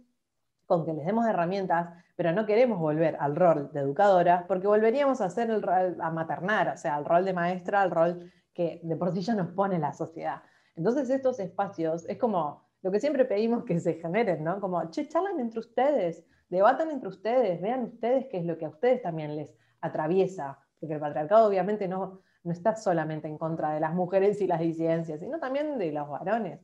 [0.67, 5.21] con que les demos herramientas, pero no queremos volver al rol de educadora, porque volveríamos
[5.21, 8.81] a hacer el rol, a maternar, o sea, al rol de maestra, al rol que
[8.83, 10.43] de por sí ya nos pone la sociedad.
[10.77, 14.61] Entonces estos espacios es como lo que siempre pedimos que se generen, ¿no?
[14.61, 18.71] Como, che, charlan entre ustedes, debatan entre ustedes, vean ustedes qué es lo que a
[18.71, 23.81] ustedes también les atraviesa, porque el patriarcado obviamente no, no está solamente en contra de
[23.81, 26.61] las mujeres y las disidencias, sino también de los varones.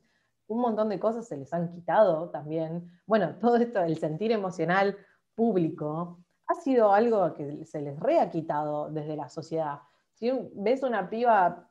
[0.47, 2.91] Un montón de cosas se les han quitado también.
[3.05, 4.97] Bueno, todo esto, el sentir emocional
[5.35, 9.79] público, ha sido algo que se les re ha quitado desde la sociedad.
[10.15, 11.68] Si ves una piba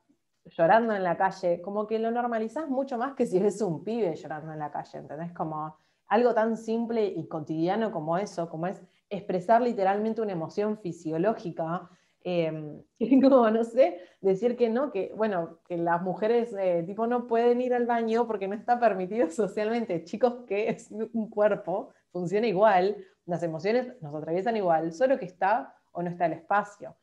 [0.57, 4.15] llorando en la calle, como que lo normalizás mucho más que si ves un pibe
[4.15, 5.33] llorando en la calle, ¿entendés?
[5.33, 5.77] Como
[6.09, 8.81] algo tan simple y cotidiano como eso, como es
[9.11, 11.89] expresar literalmente una emoción fisiológica
[12.25, 12.83] eh,
[13.23, 17.61] como, no sé, decir que no, que bueno, que las mujeres eh, tipo no pueden
[17.61, 20.05] ir al baño porque no está permitido socialmente.
[20.05, 25.75] Chicos, que es un cuerpo, funciona igual, las emociones nos atraviesan igual, solo que está
[25.93, 26.97] o no está el espacio.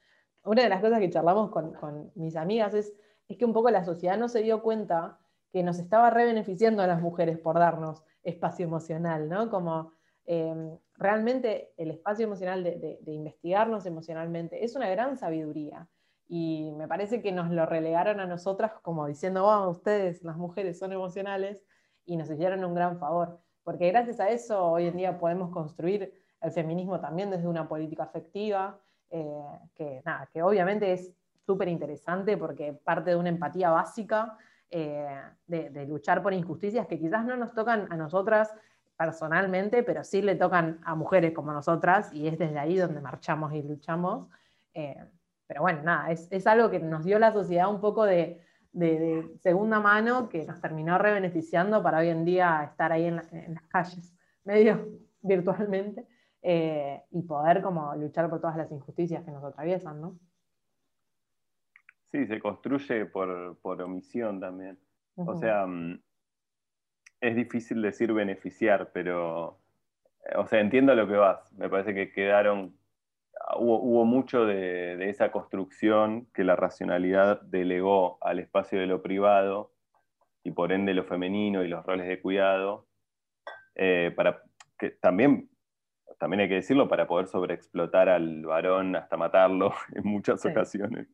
[0.43, 2.93] Una de las cosas que charlamos con, con mis amigas es,
[3.27, 5.19] es que un poco la sociedad no se dio cuenta
[5.51, 9.49] que nos estaba re beneficiando a las mujeres por darnos espacio emocional, ¿no?
[9.49, 9.91] Como
[10.25, 15.87] Em, realmente el espacio emocional de, investigarnos emocionalmente es una gran sabiduría.
[16.27, 20.79] Y me parece que nos lo relegaron a nosotras como diciendo, oh, ustedes, las mujeres,
[20.79, 21.63] son emocionales,
[22.05, 23.39] y nos hicieron un gran favor.
[23.63, 28.03] Porque gracias a eso hoy en día podemos construir el feminismo también desde una política
[28.03, 28.79] afectiva,
[29.11, 31.13] eh, que, nada, que obviamente es
[31.45, 34.37] súper interesante porque parte de una empatía básica
[34.69, 38.53] eh, de, de, luchar por injusticias que quizás no nos tocan a nosotras
[38.97, 43.53] personalmente, pero sí le tocan a mujeres como nosotras y es desde ahí donde marchamos
[43.53, 44.27] y luchamos.
[44.73, 45.03] Eh,
[45.47, 48.41] pero bueno, nada, es, algo que nos dio la sociedad un poco de,
[49.39, 53.63] segunda mano que nos terminó re beneficiando para hoy en día estar ahí en, las
[53.69, 54.87] calles, medio
[55.21, 56.05] virtualmente,
[56.41, 60.17] eh, y poder como luchar por todas las injusticias que nos atraviesan, ¿no?
[62.11, 64.79] Sí, se construye por, omisión también.
[65.15, 65.99] O sea, mm,
[67.21, 69.59] es difícil decir beneficiar, pero,
[70.25, 71.51] eh, o sea, entiendo lo que vas.
[71.53, 72.77] Me parece que quedaron,
[73.57, 79.71] hubo, mucho de, esa construcción que la racionalidad delegó al espacio de lo privado
[80.43, 82.87] y por ende lo femenino y los roles de cuidado,
[83.75, 84.43] eh, para
[84.77, 85.49] que también,
[86.19, 91.07] también hay que decirlo, para poder sobreexplotar al varón hasta matarlo en muchas ocasiones.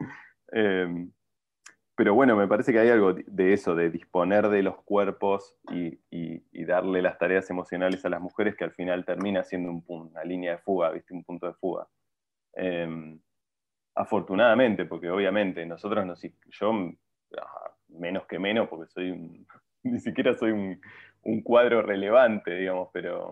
[0.52, 1.08] Eh,
[1.96, 6.00] pero bueno, me parece que hay algo de eso, de disponer de los cuerpos y,
[6.66, 10.54] darle las tareas emocionales a las mujeres que al final termina siendo un, una línea
[10.54, 11.14] de fuga, ¿viste?
[11.14, 11.86] un punto de fuga.
[12.54, 13.20] Em,
[13.94, 16.72] afortunadamente, porque obviamente nosotros, nos, yo
[17.38, 19.46] ah, menos que menos, porque soy
[19.84, 20.52] ni siquiera soy
[21.24, 23.32] un, cuadro relevante, digamos, pero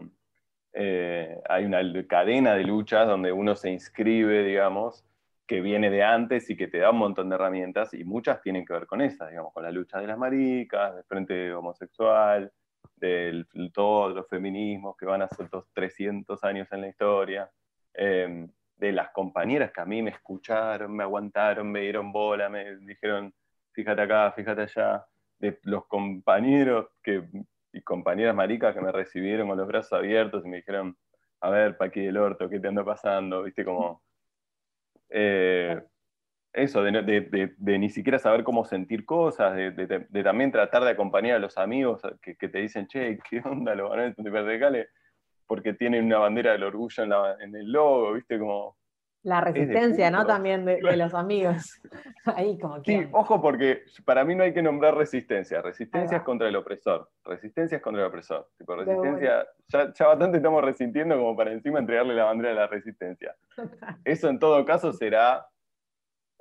[0.74, 5.06] eh, hay una cadena de luchas donde uno se inscribe, digamos,
[5.50, 8.64] que viene de antes y que te da un montón de herramientas y muchas tienen
[8.64, 12.54] que ver con esas, digamos, con la lucha de las maricas, del frente homosexual,
[12.96, 17.50] de todos los feminismos que van a ser dos 300 años en la historia,
[17.96, 22.76] em, de las compañeras que a mí me escucharon, me aguantaron, me dieron bola, me
[22.82, 23.34] dijeron,
[23.72, 25.04] fíjate acá, fíjate allá,
[25.40, 27.24] de los compañeros que,
[27.74, 30.96] y compañeras maricas que me recibieron con los brazos abiertos y me dijeron,
[31.42, 33.42] a ver, pa' aquí el orto, ¿qué te anda pasando?
[33.42, 33.66] ¿Viste?
[33.66, 34.04] Como.
[35.10, 35.82] Eh,
[36.54, 41.58] eso, de, ni siquiera saber cómo sentir cosas, de, también tratar de acompañar a los
[41.58, 44.88] amigos que, te dicen, che, ¿qué onda los varones radicales?
[45.46, 48.40] Porque tienen una bandera del orgullo en, en el logo, ¿viste?
[48.40, 48.78] Como
[49.24, 50.26] la resistencia, ¿no?
[50.26, 51.82] También de, los amigos.
[52.26, 53.04] Ahí como que...
[53.04, 55.62] Sí, ojo, porque para mí no hay que nombrar resistencia.
[55.62, 57.10] Resistencia es contra el opresor.
[57.26, 58.50] Resistencia es contra el opresor.
[58.58, 63.36] Tipo, resistencia, ya, bastante estamos resintiendo como para encima entregarle la bandera de la resistencia.
[64.06, 65.46] Eso en todo caso será,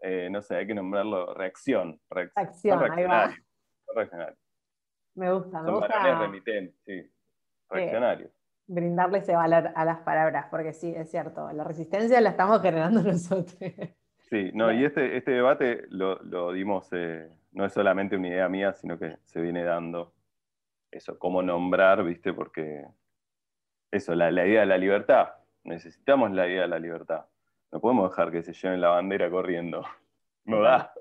[0.03, 2.01] eh, no sé, hay que nombrarlo reacción.
[2.09, 3.35] Reacción, ahí va.
[5.15, 6.19] Me gusta, me Son gusta.
[6.21, 7.11] remitentes, sí.
[7.71, 8.38] Reaccionarios
[8.69, 13.03] brindarle ese valor a las palabras, porque sí, es cierto, la resistencia la estamos generando
[13.03, 13.57] nosotros.
[14.21, 18.75] Sí, no, y este, este debate lo, dimos, eh, no es solamente una idea mía,
[18.75, 20.13] sino que se viene dando
[20.91, 22.33] eso, cómo nombrar, ¿viste?
[22.35, 22.87] Porque
[23.91, 25.31] eso, la, idea de la libertad,
[25.65, 27.25] necesitamos la idea de la libertad.
[27.73, 29.83] No podemos dejar que se lleven la bandera corriendo.
[30.45, 30.95] No da.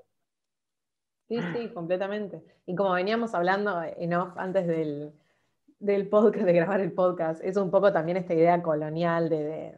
[1.26, 2.42] Sí, sí, completamente.
[2.66, 5.14] Y como veníamos hablando en off antes del,
[5.80, 9.74] del podcast, de grabar el podcast, es un poco también esta idea colonial de,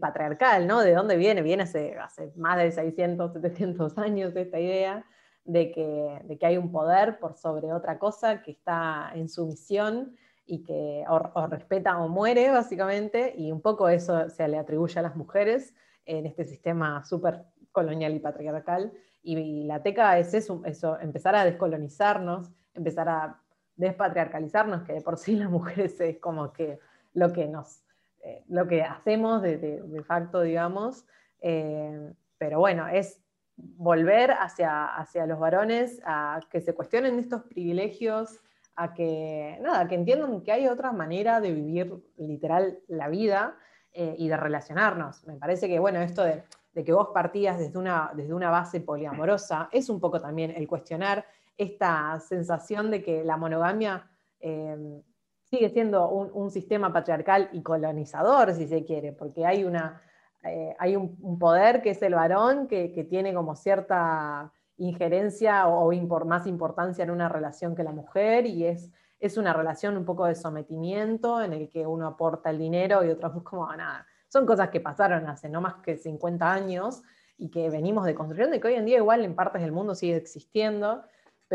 [0.00, 0.80] patriarcal, ¿no?
[0.80, 1.42] ¿De dónde viene?
[1.42, 1.94] Viene hace,
[2.36, 5.04] más de 600, 700 años esta idea
[5.44, 9.46] de que, de que hay un poder por sobre otra cosa que está en su
[9.46, 14.98] misión y que o, respeta o muere, básicamente, y un poco eso se le atribuye
[14.98, 15.74] a las mujeres
[16.06, 18.92] en este sistema súper colonial y patriarcal.
[19.22, 23.43] Y, la teca es eso, eso, empezar a descolonizarnos, empezar a
[23.76, 26.78] despatriarcalizarnos, que de por sí las mujeres es como que
[27.12, 27.82] lo que nos,
[28.22, 31.06] eh, lo que hacemos de, facto, digamos,
[31.40, 33.20] eh, pero bueno, es
[33.56, 38.40] volver hacia, hacia los varones a que se cuestionen estos privilegios,
[38.76, 43.56] a que, nada, que entiendan que hay otra manera de vivir literal la vida
[43.92, 45.24] eh, y de relacionarnos.
[45.26, 48.80] Me parece que, bueno, esto de, de, que vos partías desde una, desde una base
[48.80, 51.24] poliamorosa es un poco también el cuestionar
[51.56, 55.02] esta sensación de que la monogamia eh,
[55.44, 60.02] sigue siendo un, sistema patriarcal y colonizador, si se quiere, porque hay, una,
[60.42, 65.92] eh, hay un, poder que es el varón que, tiene como cierta injerencia o,
[66.24, 68.90] más importancia en una relación que la mujer y es,
[69.20, 73.10] es una relación un poco de sometimiento en el que uno aporta el dinero y
[73.10, 74.06] otro como nada.
[74.28, 77.02] Son cosas que pasaron hace no más que 50 años
[77.38, 80.16] y que venimos deconstruyendo y que hoy en día igual en partes del mundo sigue
[80.16, 81.04] existiendo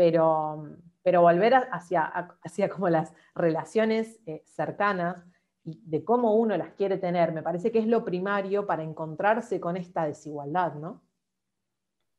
[0.00, 2.04] pero, pero volver hacia,
[2.42, 5.26] hacia como las relaciones eh, cercanas
[5.62, 9.60] y de cómo uno las quiere tener, me parece que es lo primario para encontrarse
[9.60, 11.02] con esta desigualdad, ¿no?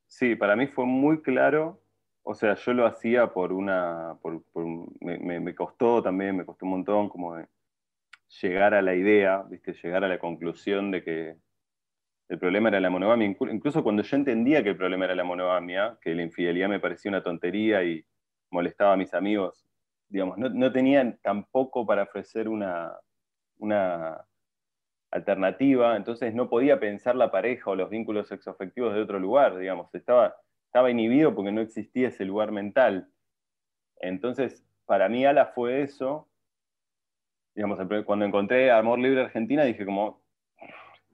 [0.06, 1.82] Sí, para mí fue muy claro,
[2.22, 4.20] o sea, yo lo hacía por una,
[5.00, 7.44] me, costó también, me costó un montón como
[8.44, 9.74] llegar a la idea, ¿viste?
[9.74, 11.36] llegar a la conclusión de que
[12.32, 13.28] el problema era la monogamia.
[13.28, 17.10] Incluso cuando yo entendía que el problema era la monogamia, que la infidelidad me parecía
[17.10, 18.06] una tontería y
[18.52, 19.66] molestaba a mis amigos,
[20.08, 22.98] digamos, no, no tenían tampoco para ofrecer una,
[25.12, 29.94] alternativa, entonces no podía pensar la pareja o los vínculos sexoafectivos de otro lugar, digamos,
[29.94, 33.12] estaba, estaba inhibido porque no existía ese lugar mental.
[33.98, 36.30] Entonces, para mí Ala fue eso,
[37.56, 40.21] digamos, cuando encontré Amor Libre Argentina dije como,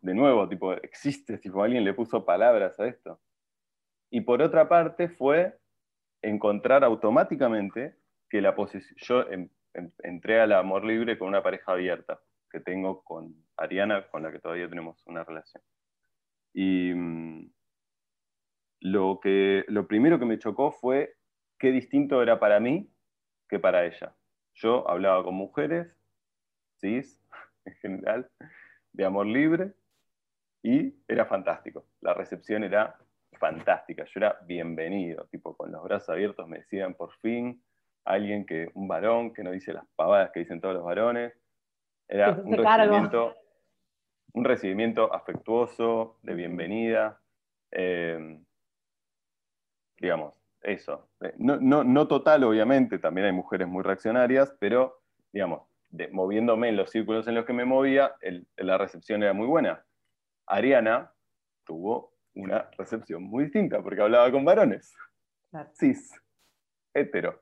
[0.08, 3.20] de nuevo, tipo, existe, tipo, alguien le puso palabras a esto.
[4.10, 5.60] Y por otra parte fue
[6.22, 7.98] encontrar automáticamente
[8.30, 9.26] que la posición, yo
[10.00, 14.40] entré al amor libre con una pareja abierta que tengo con Ariana, con la que
[14.40, 15.62] todavía tenemos una relación.
[16.54, 17.52] Y mm,
[18.80, 21.18] lo, que, lo primero que me chocó fue
[21.60, 22.90] qué distinto era para mí
[23.50, 24.16] que para ella.
[24.54, 25.94] Yo hablaba con mujeres,
[26.80, 27.22] cis,
[27.66, 28.32] en general,
[28.94, 29.74] de amor libre,
[30.68, 31.86] y era fantástico.
[32.02, 32.98] La recepción era
[33.40, 34.04] fantástica.
[34.04, 37.64] Yo era bienvenido, tipo con los brazos abiertos me decían por fin
[38.04, 41.34] alguien que, un varón que no dice las pavadas que dicen todos los varones.
[42.10, 43.36] Era un recibimiento,
[44.34, 47.22] un recibimiento afectuoso, de bienvenida.
[47.72, 48.38] Eh,
[50.02, 51.08] digamos, eso.
[51.22, 55.00] Eh, no, total, obviamente, también hay mujeres muy reaccionarias, pero,
[55.32, 55.62] digamos,
[56.12, 58.16] moviéndome en los círculos en los que me movía,
[58.58, 59.86] la recepción era muy buena.
[60.48, 61.14] Ariana
[61.66, 64.96] tuvo una recepción muy distinta porque hablaba con varones.
[65.74, 66.14] Cis,
[66.94, 67.42] hetero.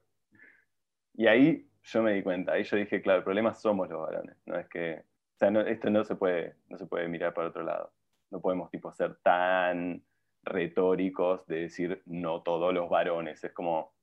[1.13, 4.35] Y ahí yo me di cuenta, ahí yo dije, claro, el problema somos los varones,
[4.45, 7.63] no es que, o sea, esto no se, puede, no se puede mirar para otro
[7.63, 7.93] lado.
[8.31, 10.03] No podemos tipo ser tan
[10.43, 13.93] retóricos de decir no todos los varones, es como...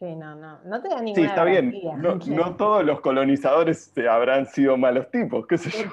[0.00, 1.72] Sí, no, no, no te da ninguna Sí, está bien.
[2.26, 5.90] No, todos los colonizadores habrán sido malos tipos, qué sé yo.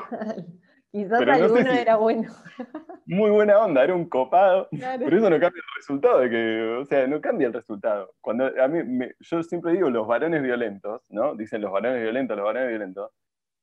[0.91, 2.29] Quizás alguno era bueno.
[3.05, 4.67] Muy buena onda, era un copado.
[4.71, 8.13] Pero eso no cambia el resultado de que, o sea, no cambia el resultado.
[8.19, 11.33] Cuando a mí, yo siempre digo los varones violentos, ¿no?
[11.35, 13.11] Dicen los varones violentos, los varones violentos.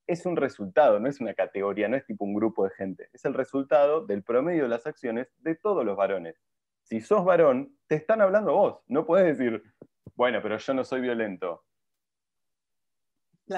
[0.07, 3.11] Es un resultado, no es una categoría, no es tipo un grupo de gente.
[3.13, 6.43] Es el resultado del promedio de las acciones de todos los varones.
[6.85, 8.81] Si sos varón, te están hablando vos.
[8.87, 9.63] No puedes decir,
[10.15, 11.63] bueno, pero yo no soy violento.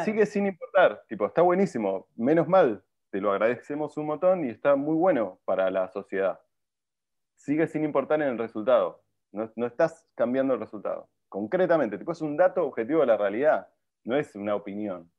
[0.05, 4.77] Sigue sin importar, tipo, está buenísimo, menos mal, te lo agradecemos un montón y está
[4.77, 6.41] muy bueno para la sociedad.
[7.35, 9.03] Sigue sin importar en el resultado.
[9.33, 11.09] No, estás cambiando el resultado.
[11.29, 13.69] Concretamente, tipo, es un dato objetivo de la realidad,
[14.05, 15.11] no es una opinión.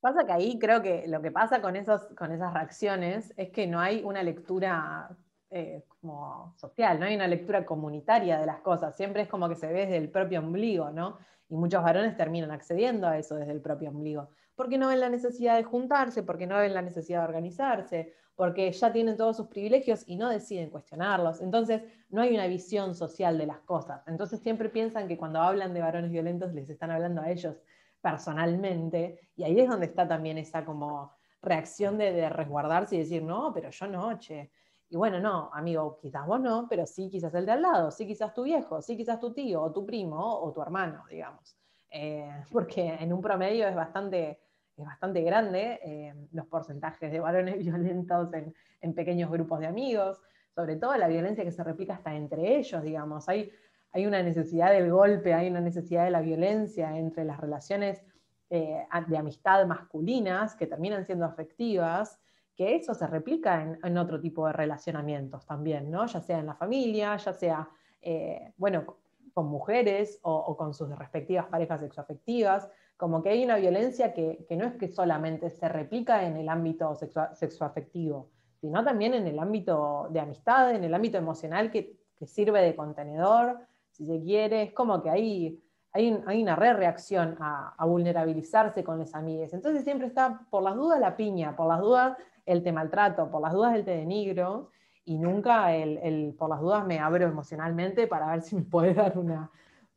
[0.00, 3.66] Pasa que ahí creo que lo que pasa con, esos, con esas reacciones es que
[3.66, 5.10] no hay una lectura
[5.50, 9.56] eh, como social, no hay una lectura comunitaria de las cosas, siempre es como que
[9.56, 11.18] se ve desde el propio ombligo, ¿no?
[11.48, 15.08] Y muchos varones terminan accediendo a eso desde el propio ombligo porque no ven la
[15.08, 19.46] necesidad de juntarse, porque no ven la necesidad de organizarse, porque ya tienen todos sus
[19.46, 21.40] privilegios y no deciden cuestionarlos.
[21.40, 24.06] Entonces, no hay una visión social de las cosas.
[24.06, 27.56] Entonces, siempre piensan que cuando hablan de varones violentos les están hablando a ellos
[28.00, 33.52] personalmente, y ahí es donde está también esa como reacción de, resguardarse y decir, no,
[33.54, 34.50] pero yo no, che.
[34.90, 38.06] Y bueno, no, amigo, quizás vos no, pero sí quizás el de al lado, sí
[38.06, 41.56] quizás tu viejo, sí quizás tu tío, o tu primo, o tu hermano, digamos.
[41.90, 44.40] Eh, porque en un promedio es bastante
[44.76, 50.20] es bastante grande, eh, los porcentajes de varones violentos en, pequeños grupos de amigos,
[50.54, 53.28] sobre todo la violencia que se replica hasta entre ellos, digamos.
[53.28, 53.50] Hay,
[53.92, 58.04] hay una necesidad del golpe, hay una necesidad de la violencia entre las relaciones
[58.50, 62.20] eh, de amistad masculinas que terminan siendo afectivas,
[62.54, 66.06] que eso se replica en, otro tipo de relacionamientos también, ¿no?
[66.06, 67.68] ya sea en la familia, ya sea,
[68.02, 68.98] eh, bueno,
[69.32, 74.46] con mujeres o, o, con sus respectivas parejas sexoafectivas como que hay una violencia que,
[74.50, 78.30] no es que solamente se replica en el ámbito sexoafectivo,
[78.60, 83.58] sino también en el ámbito de amistad, en el ámbito emocional que, sirve de contenedor,
[83.90, 88.98] si se quiere, es como que hay, hay, hay una re reacción a, vulnerabilizarse con
[88.98, 89.52] los amigos.
[89.52, 93.42] Entonces siempre está, por las dudas, la piña, por las dudas, el te maltrato, por
[93.42, 94.70] las dudas, el te denigro,
[95.04, 99.18] y nunca el, por las dudas me abro emocionalmente para ver si me puede dar
[99.18, 99.50] una,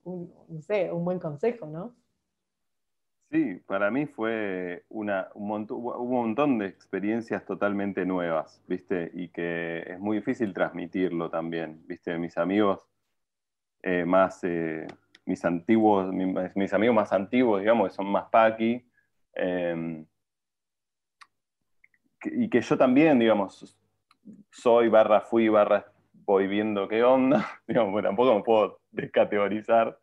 [0.03, 1.93] un, un buen consejo, ¿no?
[3.29, 9.11] Sí, para mí fue una, un, montón, un montón de experiencias totalmente nuevas, ¿viste?
[9.13, 12.17] Y que es muy difícil transmitirlo también, ¿viste?
[12.17, 12.87] Mis amigos
[13.83, 14.87] eh, más, eh,
[15.25, 18.85] mis antiguos, mis, amigos más antiguos, digamos, que son más paqui,
[19.33, 20.05] em,
[22.23, 23.77] y que yo también, digamos,
[24.51, 25.85] soy barra fui barra
[26.25, 29.99] voy viendo qué onda, digamos, tampoco me puedo descategorizar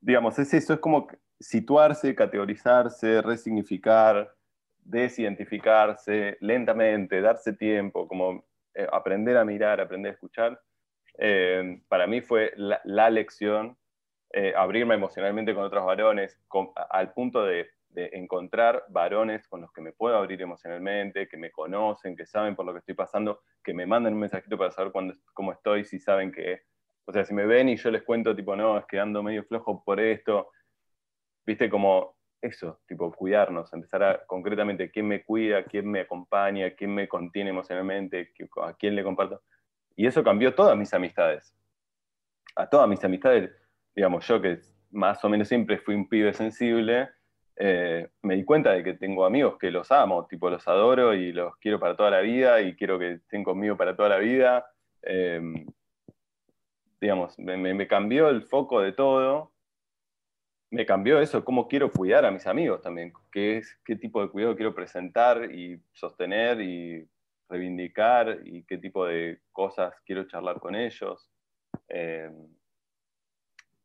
[0.00, 1.08] digamos, es eso, es como
[1.38, 4.34] situarse, categorizarse, resignificar,
[4.82, 10.60] desidentificarse lentamente, darse tiempo, como eh, aprender a mirar, aprender a escuchar.
[11.18, 13.76] Eh, para mí fue la, lección,
[14.32, 16.38] eh, abrirme emocionalmente con otros varones,
[16.90, 22.14] al punto de, encontrar varones con los que me puedo abrir emocionalmente, que me conocen,
[22.14, 24.92] que saben por lo que estoy pasando, que me manden un mensajito para saber
[25.34, 26.62] cómo estoy, si saben que
[27.06, 29.44] o sea, si me ven y yo les cuento, tipo, no, es que ando medio
[29.44, 30.50] flojo por esto,
[31.44, 36.94] viste, como eso, tipo, cuidarnos, empezar a concretamente quién me cuida, quién me acompaña, quién
[36.94, 38.32] me contiene emocionalmente,
[38.62, 39.42] a quién le comparto.
[39.96, 41.54] Y eso cambió todas mis amistades.
[42.56, 43.50] A todas mis amistades,
[43.94, 44.60] digamos, yo que
[44.90, 47.10] más o menos siempre fui un pibe sensible,
[47.56, 51.32] eh, me di cuenta de que tengo amigos que los amo, tipo, los adoro y
[51.32, 54.66] los quiero para toda la vida y quiero que estén conmigo para toda la vida.
[55.02, 55.40] Eh,
[57.00, 59.52] digamos, me, cambió el foco de todo,
[60.70, 64.28] me cambió eso, cómo quiero cuidar a mis amigos también, qué, es, qué tipo de
[64.28, 67.08] cuidado quiero presentar y sostener y
[67.48, 71.28] reivindicar y qué tipo de cosas quiero charlar con ellos.
[71.88, 72.30] Eh,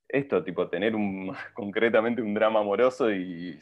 [0.07, 3.57] esto, tipo, tener un, concretamente un drama amoroso y,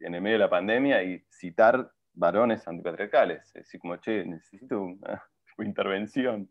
[0.00, 3.46] en el medio de la pandemia y citar varones antipatriarcales.
[3.46, 5.22] Es decir, como, che, necesito una
[5.58, 6.50] intervención.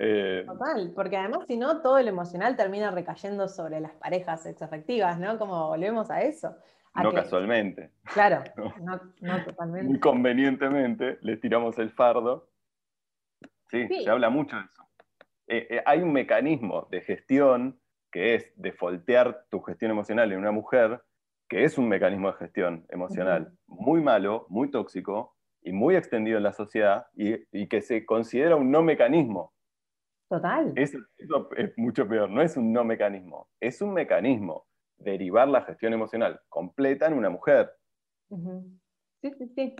[0.00, 5.18] Eh, Total, porque además si no, todo el emocional termina recayendo sobre las parejas sexoafectivas,
[5.18, 5.38] ¿no?
[5.38, 6.56] Como volvemos a eso.
[6.94, 7.90] no casualmente.
[8.04, 8.44] Claro,
[9.20, 9.44] no.
[9.44, 9.88] totalmente.
[9.88, 12.48] Muy convenientemente les tiramos el fardo.
[13.70, 14.88] Sí, se habla mucho de eso.
[15.48, 17.80] Eh, eh, hay un mecanismo de gestión
[18.12, 21.02] que es defoltear tu gestión emocional en una mujer,
[21.48, 26.44] que es un mecanismo de gestión emocional muy malo, muy tóxico y muy extendido en
[26.44, 29.52] la sociedad y, y que se considera un no mecanismo
[30.28, 30.72] Total.
[30.76, 30.98] Eso,
[31.56, 34.66] es mucho peor, no es un no mecanismo, es un mecanismo.
[34.98, 37.70] Derivar la gestión emocional completa en una mujer.
[39.22, 39.76] Sí, sí, sí.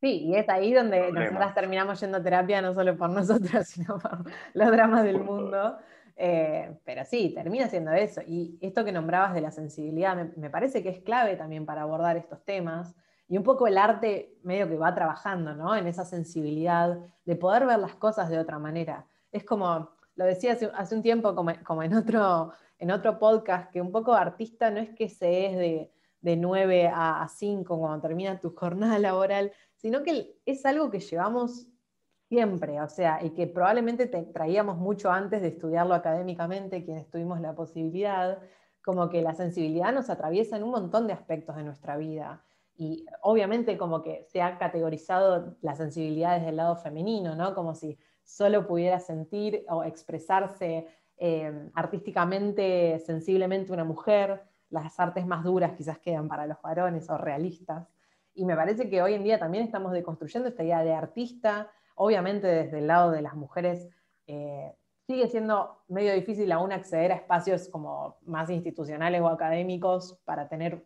[0.00, 3.98] Sí, y es ahí donde nosotras terminamos yendo a terapia, no solo por nosotras, sino
[3.98, 5.76] por los dramas del mundo.
[6.20, 8.20] Eh, pero sí, termina siendo eso.
[8.26, 12.16] Y esto que nombrabas de la sensibilidad me, parece que es clave también para abordar
[12.16, 12.94] estos temas.
[13.28, 15.76] Y un poco el arte medio que va trabajando ¿no?
[15.76, 19.06] en esa sensibilidad de poder ver las cosas de otra manera.
[19.32, 23.92] Es como, lo decía hace, un tiempo, como, en, otro, en otro podcast, que un
[23.92, 28.54] poco artista no es que se es de, de 9 a 5 cuando termina tu
[28.54, 31.68] jornada laboral, sino que es algo que llevamos
[32.28, 37.54] siempre, o sea, y que probablemente traíamos mucho antes de estudiarlo académicamente, quienes tuvimos la
[37.54, 38.38] posibilidad,
[38.84, 42.44] como que la sensibilidad nos atraviesa en un montón de aspectos de nuestra vida.
[42.76, 47.54] Y obviamente como que se ha categorizado la sensibilidad desde el lado femenino, ¿no?
[47.54, 47.98] Como si
[48.28, 55.98] solo pudiera sentir o expresarse eh, artísticamente, sensiblemente una mujer, las artes más duras quizás
[55.98, 57.88] quedan para los varones o realistas.
[58.34, 62.46] Y me parece que hoy en día también estamos deconstruyendo esta idea de artista, obviamente
[62.46, 63.88] desde el lado de las mujeres.
[64.26, 64.74] Eh,
[65.06, 70.84] sigue siendo medio difícil aún acceder a espacios como más institucionales o académicos para tener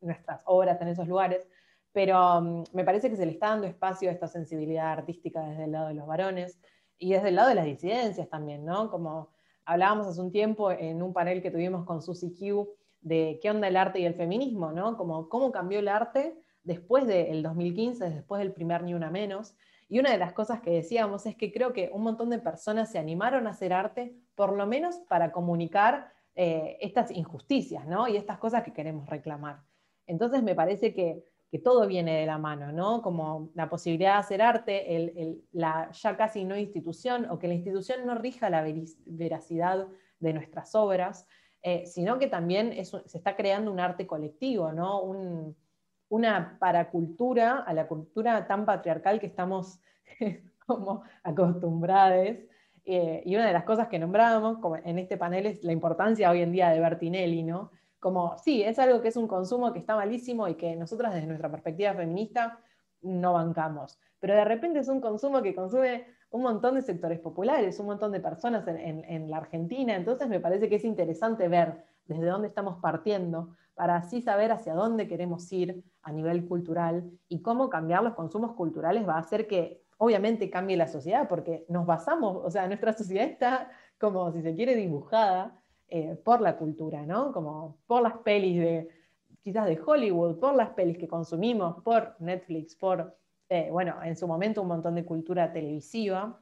[0.00, 1.48] nuestras obras en esos lugares,
[1.92, 5.64] pero mm, me parece que se le está dando espacio a esta sensibilidad artística desde
[5.64, 6.60] el lado de los varones
[6.98, 8.90] y desde el lado de las disidencias también, ¿no?
[8.90, 9.30] Como
[9.64, 12.68] hablábamos hace un tiempo en un panel que tuvimos con Susie Q
[13.00, 14.96] de qué onda el arte y el feminismo, ¿no?
[14.96, 19.54] Como cómo cambió el arte después del 2015, después del primer Ni Una Menos.
[19.88, 22.90] Y una de las cosas que decíamos es que creo que un montón de personas
[22.90, 28.08] se animaron a hacer arte, por lo menos para comunicar eh, estas injusticias, ¿no?
[28.08, 29.62] Y estas cosas que queremos reclamar.
[30.06, 31.24] Entonces me parece que,
[31.58, 33.02] todo viene de la mano, ¿no?
[33.02, 38.06] Como la posibilidad de hacer arte, la ya casi no institución, o que la institución
[38.06, 38.64] no rija la
[39.06, 39.86] veracidad
[40.18, 41.26] de nuestras obras,
[41.62, 45.00] eh, sino que también se está creando un arte colectivo, ¿no?
[45.02, 45.56] Un,
[46.08, 49.80] una paracultura a la cultura tan patriarcal que estamos
[50.66, 52.36] como acostumbrados.
[52.86, 56.42] Eh, y una de las cosas que nombrábamos en este panel es la importancia hoy
[56.42, 57.70] en día de Bertinelli, ¿no?
[58.04, 61.26] Como, sí, es algo que es un consumo que está malísimo y que nosotras desde
[61.26, 62.58] nuestra perspectiva feminista
[63.00, 63.98] no bancamos.
[64.20, 68.12] Pero de repente es un consumo que consume un montón de sectores populares, un montón
[68.12, 69.96] de personas en, en la Argentina.
[69.96, 74.74] Entonces me parece que es interesante ver desde dónde estamos partiendo para así saber hacia
[74.74, 79.46] dónde queremos ir a nivel cultural y cómo cambiar los consumos culturales va a hacer
[79.46, 84.42] que obviamente cambie la sociedad, porque nos basamos, o sea, nuestra sociedad está como, si
[84.42, 87.32] se quiere, dibujada eh, por la cultura, ¿no?
[87.32, 88.88] Como por las pelis de,
[89.42, 93.16] quizás de Hollywood, por las pelis que consumimos, por Netflix, por,
[93.48, 96.40] eh, bueno, en su momento un montón de cultura televisiva.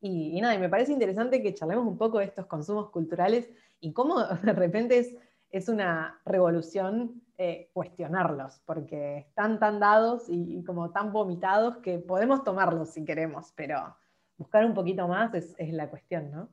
[0.00, 3.48] Y, y, nada, y me parece interesante que charlemos un poco de estos consumos culturales
[3.80, 5.16] y cómo de repente es
[5.50, 12.44] es una revolución eh, cuestionarlos, porque están tan dados y, como tan vomitados que podemos
[12.44, 13.96] tomarlos si queremos, pero
[14.36, 16.48] buscar un poquito más es, la cuestión, ¿no?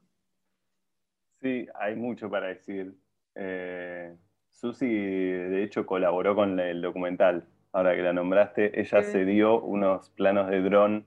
[1.43, 2.95] Sí, hay mucho para decir.
[3.35, 4.15] Eh,
[4.49, 7.45] Susi, de hecho, colaboró con el documental.
[7.73, 11.05] Ahora que la nombraste, ella se dio unos planos de dron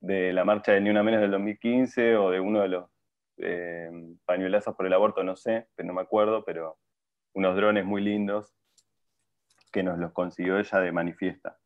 [0.00, 2.88] de la marcha de Ni Una Menos del 2015 o de uno de los
[3.36, 3.90] eh,
[4.24, 6.78] pañuelazos por el aborto, no sé, pero no me acuerdo, pero
[7.34, 8.54] unos drones muy lindos
[9.70, 11.58] que nos los consiguió ella de manifiesta.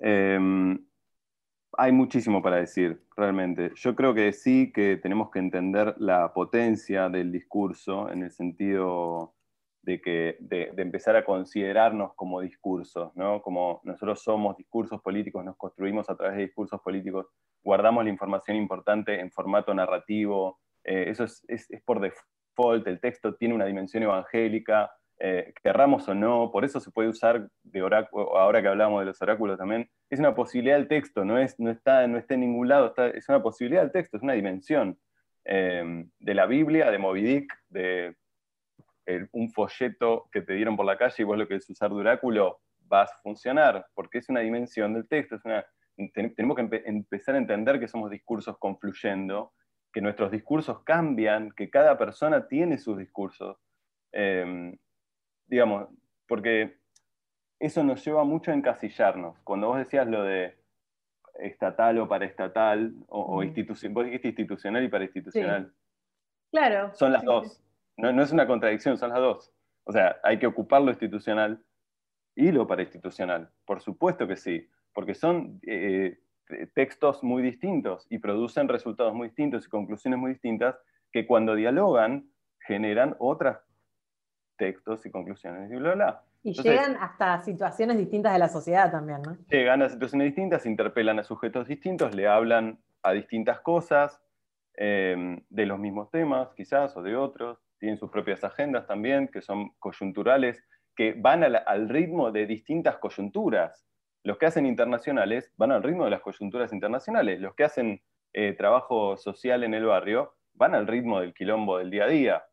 [0.00, 0.84] Em,
[1.78, 3.72] hay muchísimo para decir, realmente.
[3.74, 9.34] Yo creo que sí que tenemos que entender la potencia del discurso en el sentido
[9.84, 13.42] de, que, de, empezar a considerarnos como discursos, ¿no?
[13.42, 17.26] Como nosotros somos discursos políticos, nos construimos a través de discursos políticos,
[17.62, 23.54] guardamos la información importante en formato narrativo, eh, eso es, por default el texto tiene
[23.54, 28.68] una dimensión evangélica, eh, o no, por eso se puede usar de oráculo, ahora que
[28.68, 32.18] hablamos de los oráculos también, es una posibilidad del texto, no, es, no, está, no
[32.18, 34.98] está en ningún lado, es una posibilidad del texto, es una dimensión.
[35.44, 38.16] Eh, de la Biblia, de Moby Dick, de
[39.32, 41.96] un folleto que te dieron por la calle y vos lo que es usar de
[41.96, 42.60] oráculo,
[42.90, 45.64] va a funcionar, porque es una dimensión del texto, es una,
[46.14, 49.52] tenemos que empezar a entender que somos discursos confluyendo
[49.92, 53.56] que nuestros discursos cambian, que cada persona tiene sus discursos.
[54.12, 54.76] Em,
[55.46, 55.88] digamos,
[56.26, 56.78] porque
[57.64, 59.38] eso nos lleva mucho a encasillarnos.
[59.40, 60.56] Cuando vos decías lo de
[61.38, 65.72] estatal o paraestatal, o, institucional, vos dijiste institucional y parainstitucional.
[66.50, 66.94] Claro.
[66.94, 67.60] Son las dos.
[67.96, 69.52] No, es una contradicción, son las dos.
[69.84, 71.64] O sea, hay que ocupar lo institucional
[72.36, 73.50] y lo parainstitucional.
[73.64, 76.18] Por supuesto que sí, porque son eh,
[76.74, 80.76] textos muy distintos y producen resultados muy distintos y conclusiones muy distintas
[81.12, 82.28] que cuando dialogan
[82.60, 83.56] generan otros
[84.56, 86.24] textos y conclusiones y bla, bla.
[86.44, 89.36] Y llegan hasta situaciones distintas de la sociedad también, ¿no?
[89.48, 94.20] Llegan a situaciones distintas, interpelan a sujetos distintos, le hablan a distintas cosas,
[94.76, 99.40] eh, de los mismos temas quizás o de otros, tienen sus propias agendas también, que
[99.40, 100.64] son coyunturales,
[100.96, 103.86] que van al ritmo de distintas coyunturas.
[104.22, 107.40] Los que hacen internacionales van al ritmo de las coyunturas internacionales.
[107.40, 111.90] Los que hacen eh, trabajo social en el barrio van al ritmo del quilombo del
[111.90, 112.44] día a día.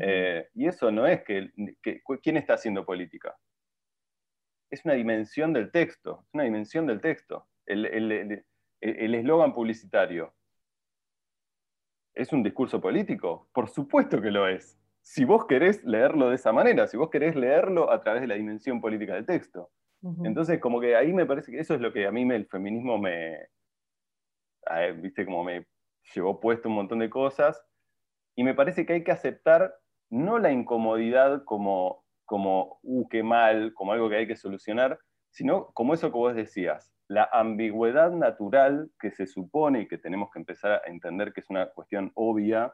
[0.00, 1.50] Eh, y eso no es que,
[2.22, 3.36] ¿Quién está haciendo política?
[4.70, 7.48] Es una dimensión del texto, es una dimensión del texto.
[7.64, 10.34] El eslogan publicitario.
[12.14, 13.48] ¿Es un discurso político?
[13.52, 14.78] Por supuesto que lo es.
[15.00, 18.34] Si vos querés leerlo de esa manera, si vos querés leerlo a través de la
[18.34, 19.70] dimensión política del texto.
[20.22, 22.98] Entonces, como que ahí me parece que eso es lo que a mí el feminismo
[22.98, 23.48] me,
[24.96, 25.66] viste, como me
[26.14, 27.64] llevó puesto un montón de cosas,
[28.38, 29.74] y me parece que hay que aceptar
[30.10, 35.72] no la incomodidad como, como, uh, qué mal, como algo que hay que solucionar, sino
[35.72, 40.38] como eso que vos decías, la ambigüedad natural que se supone y que tenemos que
[40.38, 42.72] empezar a entender que es una cuestión obvia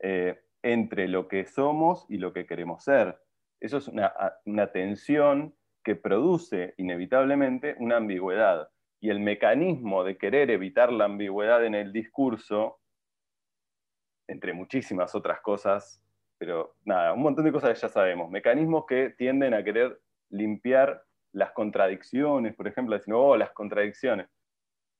[0.00, 3.18] eh, entre lo que somos y lo que queremos ser.
[3.60, 4.12] Eso es una,
[4.46, 8.68] una tensión que produce inevitablemente una ambigüedad.
[9.00, 12.77] Y el mecanismo de querer evitar la ambigüedad en el discurso,
[14.28, 16.00] entre muchísimas otras cosas,
[16.38, 20.00] pero nada, un montón de cosas que ya sabemos, mecanismos que tienden a querer
[20.30, 21.02] limpiar
[21.32, 24.28] las contradicciones, por ejemplo, decir, oh, las contradicciones.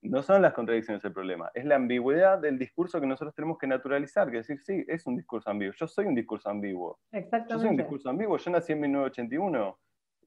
[0.01, 3.67] No son las contradicciones el problema, es la ambigüedad del discurso que nosotros tenemos que
[3.67, 7.01] naturalizar, que decir, sí, es un discurso ambiguo, yo soy un discurso ambiguo.
[7.11, 7.55] Exactamente.
[7.55, 9.79] Yo soy un discurso ambiguo, yo nací en 1981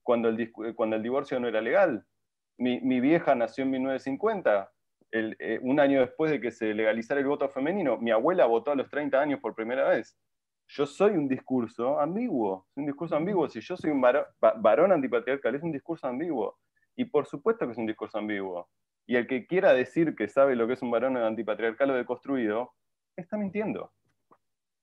[0.02, 2.04] cuando el, cuando el divorcio no era legal.
[2.58, 4.70] Mi, vieja nació en 1950,
[5.12, 7.98] eh, un año después de que se legalizara el voto femenino.
[7.98, 10.16] Mi abuela votó a los 30 años por primera vez.
[10.68, 13.48] Yo soy un discurso ambiguo, un discurso ambiguo.
[13.48, 16.58] Si yo soy un varón, varón antipatriarcal, es un discurso ambiguo.
[16.96, 18.70] Y por supuesto que es un discurso ambiguo.
[19.06, 22.72] Y el que quiera decir que sabe lo que es un varón antipatriarcal o deconstruido,
[23.16, 23.92] está mintiendo.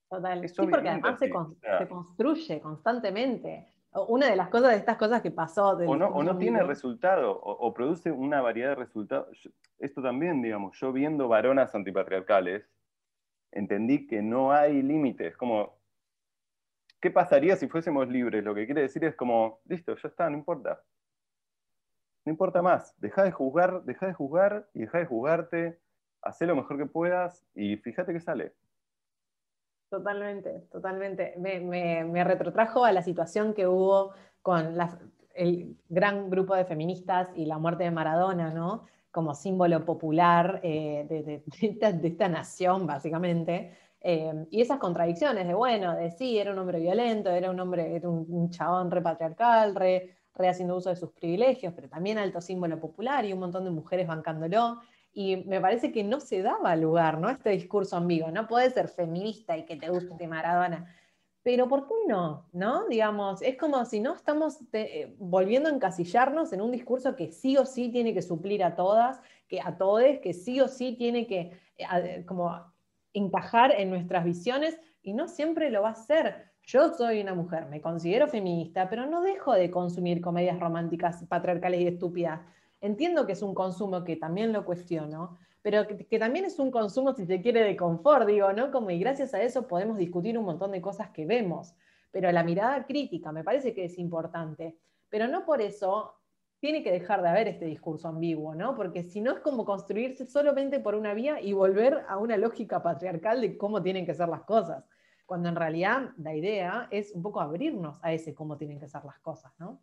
[0.08, 0.48] Total.
[0.48, 1.30] Sí, porque además se,
[1.88, 5.70] construye constantemente una de las cosas de estas cosas que pasó.
[5.70, 9.48] O no, o no tiene resultado, o, produce una variedad de resultados.
[9.78, 12.68] Esto también, digamos, yo viendo varonas antipatriarcales,
[13.50, 15.36] entendí que no hay límites.
[15.36, 15.78] Como,
[17.00, 18.44] ¿qué pasaría si fuésemos libres?
[18.44, 20.82] Lo que quiere decir es como, listo, ya está, no importa.
[22.24, 22.94] No importa más.
[23.00, 25.80] Deja de juzgar, deja de juzgar y deja de juzgarte.
[26.22, 28.54] Haz lo mejor que puedas y fíjate que sale.
[29.90, 31.34] Totalmente, totalmente.
[31.36, 34.76] Me, retrotrajo a la situación que hubo con
[35.34, 38.84] el gran grupo de feministas y la muerte de Maradona, ¿no?
[39.10, 41.42] Como símbolo popular eh, de,
[42.06, 43.76] esta, nación, básicamente.
[44.00, 47.96] Eh, y esas contradicciones de, bueno, de sí, era un hombre violento, era un hombre,
[47.96, 52.78] era un, chabón repatriarcal, re, re haciendo uso de sus privilegios, pero también alto símbolo
[52.78, 54.78] popular y un montón de mujeres bancándolo.
[55.12, 57.28] Y me parece que no se daba lugar, ¿no?
[57.30, 58.30] Este discurso ambiguo.
[58.30, 60.94] No puedes ser feminista y que te guste Maradona.
[61.42, 62.46] Pero ¿por qué no?
[62.52, 62.86] ¿No?
[62.88, 67.56] Digamos, es como si no estamos eh, volviendo a encasillarnos en un discurso que sí
[67.56, 71.26] o sí tiene que suplir a todas, que a todos, que sí o sí tiene
[71.26, 72.60] que eh, como
[73.14, 76.50] encajar en nuestras visiones y no siempre lo va a hacer.
[76.62, 81.80] Yo soy una mujer, me considero feminista, pero no dejo de consumir comedias románticas patriarcales
[81.80, 82.42] y estúpidas
[82.80, 87.12] entiendo que es un consumo que también lo cuestiono, pero que, también es un consumo,
[87.12, 88.70] si se quiere, de confort, digo, ¿no?
[88.70, 91.74] Como y gracias a eso podemos discutir un montón de cosas que vemos.
[92.10, 94.78] Pero la mirada crítica me parece que es importante.
[95.10, 96.14] Pero no por eso
[96.60, 98.74] tiene que dejar de haber este discurso ambiguo, ¿no?
[98.74, 102.82] Porque si no es como construirse solamente por una vía y volver a una lógica
[102.82, 104.84] patriarcal de cómo tienen que ser las cosas.
[105.26, 109.04] Cuando en realidad la idea es un poco abrirnos a ese cómo tienen que ser
[109.04, 109.80] las cosas, ¿no?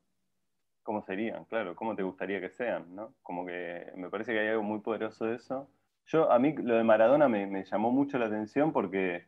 [0.87, 3.13] Cómo serían, claro, cómo te gustaría que sean, ¿no?
[3.21, 5.69] Como que me parece que hay algo muy poderoso de eso.
[6.05, 9.27] Yo, a mí lo de Maradona me, llamó mucho la atención porque,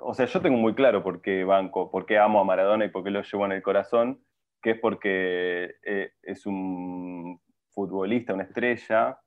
[0.00, 2.90] o sea, yo tengo muy claro por qué banco, por qué amo a Maradona y
[2.90, 4.22] por qué lo llevo en el corazón,
[4.62, 7.40] que es porque eh, es un
[7.72, 9.18] futbolista, una estrella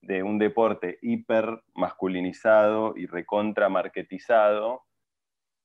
[0.00, 4.84] de un deporte hiper masculinizado y recontra marketizado,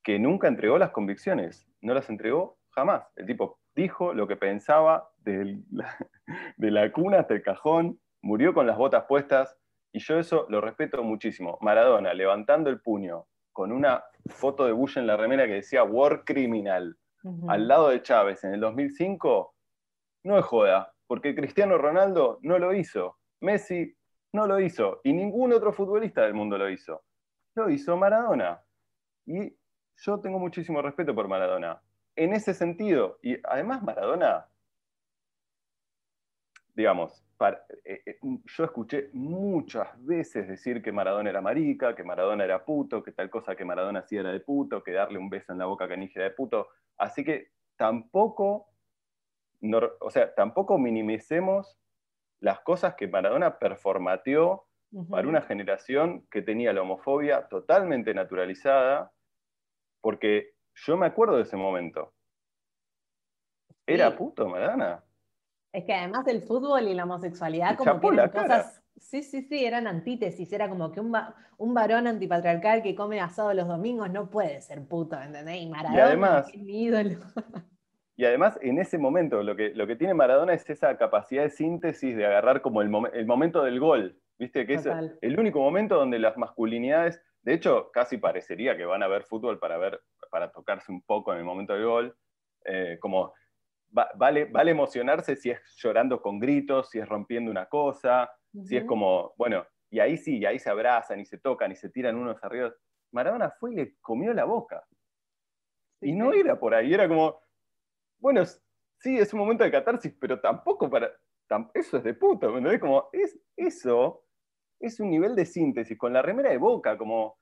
[0.03, 3.07] que nunca entregó las convicciones, no las entregó jamás.
[3.15, 5.61] El tipo dijo lo que pensaba de
[6.57, 9.57] la, cuna hasta el cajón, murió con las botas puestas,
[9.91, 11.57] y yo eso lo respeto muchísimo.
[11.61, 16.23] Maradona levantando el puño con una foto de Bush en la remera que decía War
[16.23, 16.97] Criminal,
[17.47, 19.53] al lado de Chávez en el 2005,
[20.23, 23.17] no es joda, porque Cristiano Ronaldo no lo hizo.
[23.41, 23.95] Messi
[24.31, 25.01] No lo hizo.
[25.03, 27.03] Y ningún otro futbolista del mundo lo hizo.
[27.55, 28.61] Lo hizo Maradona.
[29.25, 29.57] Y
[29.97, 31.81] yo tengo muchísimo respeto por Maradona.
[32.19, 34.45] En ese sentido, y además Maradona,
[36.75, 37.23] digamos,
[37.85, 43.01] eh, eh, yo escuché muchas veces decir que Maradona era marica, que Maradona era puto,
[43.01, 45.65] que tal cosa que Maradona hacía era de puto, que darle un beso en la
[45.67, 46.67] boca a Canigia era de puto.
[46.97, 48.67] Así que tampoco,
[50.01, 51.79] o sea, tampoco minimicemos
[52.41, 54.67] las cosas que Maradona performateó
[55.09, 59.13] para una generación que tenía la homofobia totalmente naturalizada,
[60.01, 62.13] porque yo me acuerdo de ese momento.
[63.85, 65.03] ¿Era puto Maradona?
[65.73, 69.65] Es que además el fútbol y la homosexualidad como que eran cosas, sí, sí, sí,
[69.65, 71.15] eran antítesis, era como que un,
[71.57, 75.61] un, varón antipatriarcal que come asado los domingos no puede ser puto, ¿entendés?
[75.61, 77.19] Y Maradona, además, mi ídolo.
[78.19, 81.49] Y además, en ese momento, lo que, lo que tiene Maradona es esa capacidad de
[81.51, 84.67] síntesis de agarrar como el, el momento del gol, ¿viste?
[84.67, 84.85] Que es
[85.21, 89.59] el único momento donde las masculinidades, de hecho, casi parecería que van a ver fútbol
[89.59, 92.17] para ver, para tocarse un poco en el momento del gol,
[92.65, 93.33] eh, como
[93.89, 98.29] vale, vale emocionarse si es llorando con gritos, si es rompiendo una cosa,
[98.63, 101.75] si es como, bueno, y ahí sí, y ahí se abrazan y se tocan y
[101.75, 102.73] se tiran unos arriba.
[103.11, 104.85] Maradona fue y le comió la boca.
[106.01, 107.41] y no era por ahí, era como,
[108.19, 111.11] bueno, sí, es un momento de catarsis, pero tampoco para,
[111.73, 114.23] eso es de puto, ¿me Como, es, eso
[114.79, 117.37] es un nivel de síntesis, con la remera de boca, como,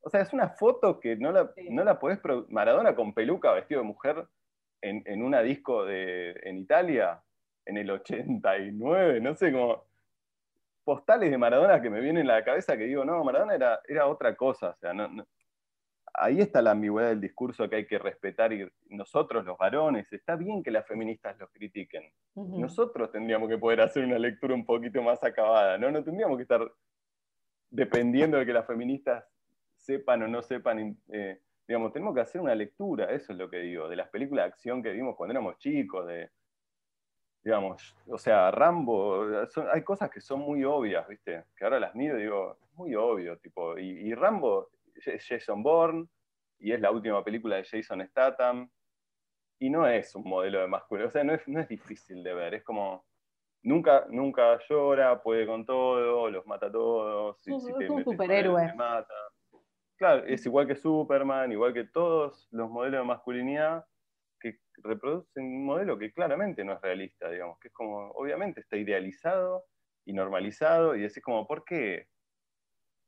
[0.00, 3.80] o sea, es una foto que no la, no la podés, Maradona con peluca, vestido
[3.80, 4.26] de mujer,
[4.80, 7.22] en, una disco de, en Italia,
[7.64, 9.84] en el 89, no sé, como
[10.84, 14.06] postales de Maradona que me vienen a la cabeza que digo, no, Maradona era, era
[14.06, 14.92] otra cosa, o sea,
[16.14, 20.36] ahí está la ambigüedad del discurso que hay que respetar y nosotros los varones, está
[20.36, 25.02] bien que las feministas los critiquen, nosotros tendríamos que poder hacer una lectura un poquito
[25.02, 25.90] más acabada, ¿no?
[25.90, 26.72] No tendríamos que estar
[27.70, 29.24] dependiendo de que las feministas
[29.76, 33.58] sepan o no sepan eh, digamos, tenemos que hacer una lectura, eso es lo que
[33.58, 36.30] digo, de las películas de acción que vimos cuando éramos chicos, de,
[37.42, 39.26] digamos, o sea, Rambo,
[39.72, 41.44] hay cosas que son muy obvias, ¿viste?
[41.56, 46.06] Que ahora las miro y digo, es muy obvio, tipo, y, Rambo es Jason Bourne,
[46.58, 48.70] y es la última película de Jason Statham,
[49.58, 52.34] y no es un modelo de masculino, o sea, no es, no es difícil de
[52.34, 53.04] ver, es como,
[53.62, 58.74] nunca, nunca llora, puede con todo, los mata a todos, si, es un superhéroe.
[58.74, 59.14] mata.
[59.96, 63.84] Claro, es igual que Superman, igual que todos los modelos de masculinidad
[64.40, 68.76] que reproducen un modelo que claramente no es realista, digamos, que es como, obviamente está
[68.76, 69.64] idealizado
[70.04, 72.08] y normalizado, y decís como, ¿por qué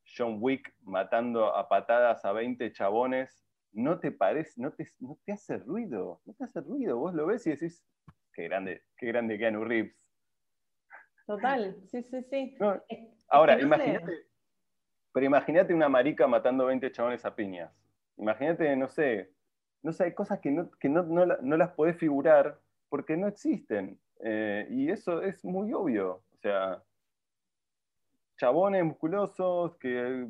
[0.07, 5.33] John Wick matando a patadas a 20 chabones no te parece, no te, no te
[5.33, 6.21] hace ruido?
[6.25, 7.85] No te hace ruido, vos lo ves y decís,
[8.33, 10.15] qué grande, qué grande Keanu Reeves.
[11.27, 12.57] Total, sí, sí, sí.
[13.29, 14.27] ahora, imagínate,
[15.13, 17.73] pero imagínate una marica matando 20 chabones a piñas.
[18.17, 19.33] Imagínate, no sé,
[19.83, 23.99] no sé, hay cosas que no, que no, no, las podés figurar porque no existen.
[24.21, 26.23] Eh, y eso es muy obvio.
[26.33, 26.83] O sea,
[28.37, 30.29] chabones musculosos que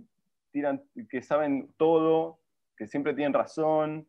[0.53, 2.39] tiran, que saben todo,
[2.77, 4.07] que siempre tienen razón,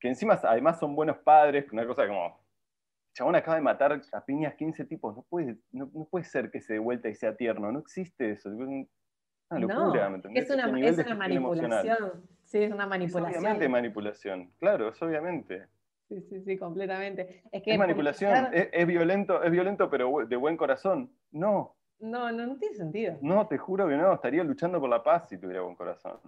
[0.00, 2.40] que encima además son buenos padres, una cosa como,
[3.14, 6.60] chabón acaba de matar a piñas 15 tipos, no puede, no, no puede ser que
[6.60, 8.50] se dé vuelta y sea tierno, no existe eso.
[8.50, 8.86] Una
[9.50, 10.44] locura, ¿me entendés?
[10.44, 10.66] Es una,
[11.14, 12.22] manipulación.
[12.44, 13.30] Sí, es una manipulación.
[13.30, 15.66] Es obviamente manipulación, claro, es obviamente.
[16.08, 17.42] Sí, sí, sí, completamente.
[17.50, 21.10] Es, que manipulación, es, violento, es violento, pero de buen corazón.
[21.32, 21.74] No.
[21.98, 23.18] No, no, no tiene sentido.
[23.22, 26.18] No, te juro que no, estaría luchando por la paz si tuviera buen corazón.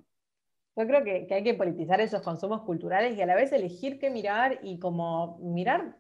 [0.76, 3.98] Yo creo que, que hay que politizar esos consumos culturales y a la vez elegir
[3.98, 5.96] qué mirar y como mirar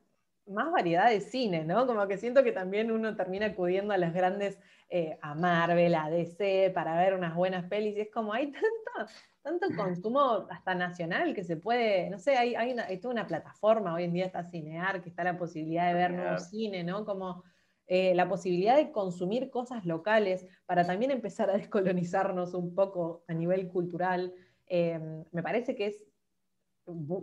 [0.48, 1.86] más variedad de cine, ¿no?
[1.86, 4.58] Como que siento que también uno termina acudiendo a las grandes,
[4.88, 9.12] eh, a Marvel, a DC, para ver unas buenas pelis, y es como hay tanto,
[9.42, 14.04] tanto consumo hasta nacional que se puede, no sé, hay, hay, toda una plataforma, hoy
[14.04, 17.04] en día está Cinear, que está la posibilidad de ver nuevo cine, ¿no?
[17.04, 17.44] Como
[17.88, 23.34] eh, la posibilidad de consumir cosas locales para también empezar a descolonizarnos un poco a
[23.34, 24.34] nivel cultural.
[24.66, 25.00] Eh,
[25.32, 26.04] me parece que es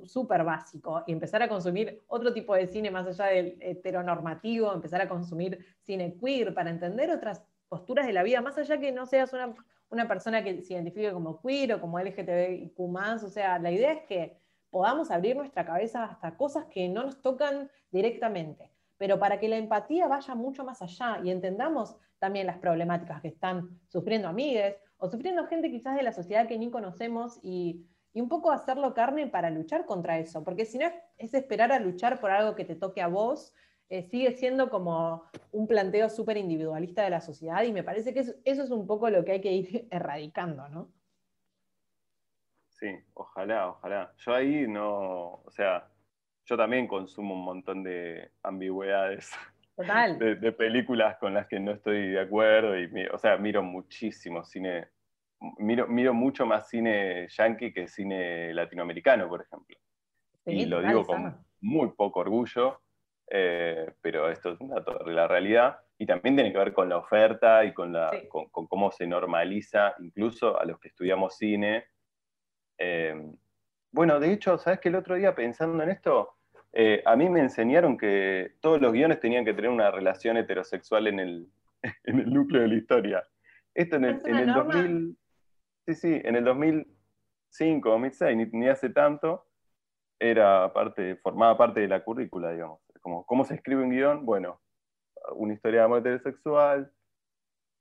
[0.05, 5.01] súper básico y empezar a consumir otro tipo de cine más allá del heteronormativo, empezar
[5.01, 9.05] a consumir cine queer para entender otras posturas de la vida, más allá que no
[9.05, 9.55] seas una,
[9.89, 14.03] una persona que se identifique como queer o como LGTBIQ+, o sea, la idea es
[14.03, 14.37] que
[14.69, 19.57] podamos abrir nuestra cabeza hasta cosas que no nos tocan directamente, pero para que la
[19.57, 25.09] empatía vaya mucho más allá y entendamos también las problemáticas que están sufriendo amigues o
[25.09, 27.85] sufriendo gente quizás de la sociedad que ni conocemos y
[28.15, 30.87] y un poco hacerlo carne para luchar contra eso, porque si no
[31.17, 33.53] es esperar a luchar por algo que te toque a vos,
[33.89, 38.21] eh, sigue siendo como un planteo súper individualista de la sociedad y me parece que
[38.21, 40.89] eso, es un poco lo que hay que ir erradicando, ¿no?
[42.69, 44.13] Sí, ojalá, ojalá.
[44.17, 45.89] Yo ahí no, o sea,
[46.45, 49.31] yo también consumo un montón de ambigüedades.
[49.77, 54.87] De, películas con las que no estoy de acuerdo y, o sea, miro muchísimo cine,
[55.57, 59.75] miro, miro mucho más cine yankee que cine latinoamericano, por ejemplo.
[60.45, 62.83] y lo digo con muy poco orgullo,
[63.29, 65.77] eh, pero esto es un dato de la realidad.
[65.97, 69.93] Y también tiene que ver con la oferta y con, la, con, cómo se normaliza,
[69.99, 71.85] incluso a los que estudiamos cine.
[72.77, 73.29] Eh,
[73.91, 76.34] bueno, de hecho, ¿sabes que el otro día pensando en esto,
[76.77, 81.07] eh, a mí me enseñaron que todos los guiones tenían que tener una relación heterosexual
[81.07, 81.47] en el,
[82.05, 83.23] núcleo de la historia.
[83.73, 85.17] Esto en el, en 2000,
[85.87, 89.47] sí, sí, en el 2005, 2006, ni, hace tanto,
[90.19, 92.81] era parte, formaba parte de la currícula, digamos.
[92.99, 94.25] Como, ¿Cómo se escribe un guion?
[94.25, 94.59] Bueno,
[95.33, 96.91] una historia de amor heterosexual.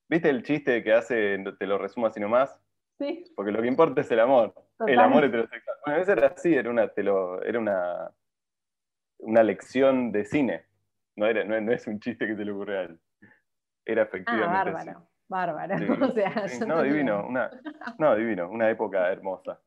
[0.08, 2.60] ¿Viste el chiste que hace, te lo resumo así nomás?
[3.00, 3.24] Sí.
[3.34, 4.54] Porque lo que importa es el amor.
[4.86, 5.76] El amor heterosexual.
[5.84, 8.12] Bueno, eso era así, era una, te lo, era una
[9.24, 10.64] una lección de cine.
[11.16, 13.00] No, era, no, es un chiste que se le ocurre a él.
[13.84, 14.70] Era ah, efectivamente.
[14.70, 15.76] bárbaro, bárbaro.
[16.66, 17.50] no, divino, una,
[17.98, 19.60] no, divino, una época hermosa.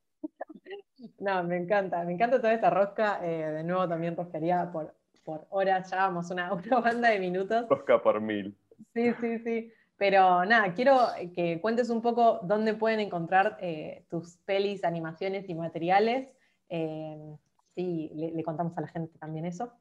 [1.20, 3.20] No, me encanta, me encanta toda esta rosca.
[3.24, 7.68] Eh, de nuevo también roscaría por, por horas, ya vamos una, una banda de minutos.
[7.70, 8.58] Rosca por mil.
[8.94, 9.74] Sí, sí, sí.
[9.98, 11.00] Pero nada, quiero
[11.34, 16.30] que cuentes un poco dónde pueden encontrar eh, tus pelis, animaciones y materiales.
[16.70, 17.36] Eh,
[17.78, 19.72] Sí, le, contamos a la gente también eso.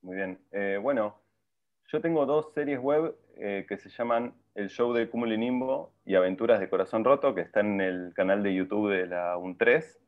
[0.00, 0.38] Muy bien.
[0.50, 1.20] Eh, bueno,
[1.88, 6.14] yo tengo dos series web eh, que se llaman El Show de Cúmulo Nimbo y
[6.14, 9.98] Aventuras de Corazón Roto, que están en el canal de YouTube de la UN3.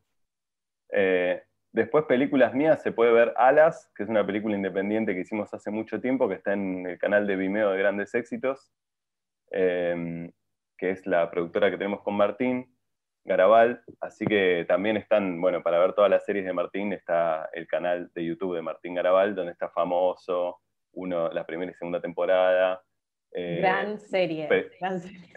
[0.92, 5.52] Eh, después, películas mías, se puede ver Alas, que es una película independiente que hicimos
[5.52, 8.72] hace mucho tiempo, que está en el canal de Vimeo de Grandes Éxitos,
[9.50, 10.32] que
[10.80, 12.77] es la productora que tenemos con Martín.
[13.24, 17.66] Garabal, así que también están, bueno, para ver todas las series de Martín está el
[17.66, 20.60] canal de YouTube de Martín Garabal, donde está famoso,
[20.92, 22.82] uno, la primera y segunda temporada.
[23.32, 24.48] Eh, gran serie,
[24.80, 25.28] gran serie.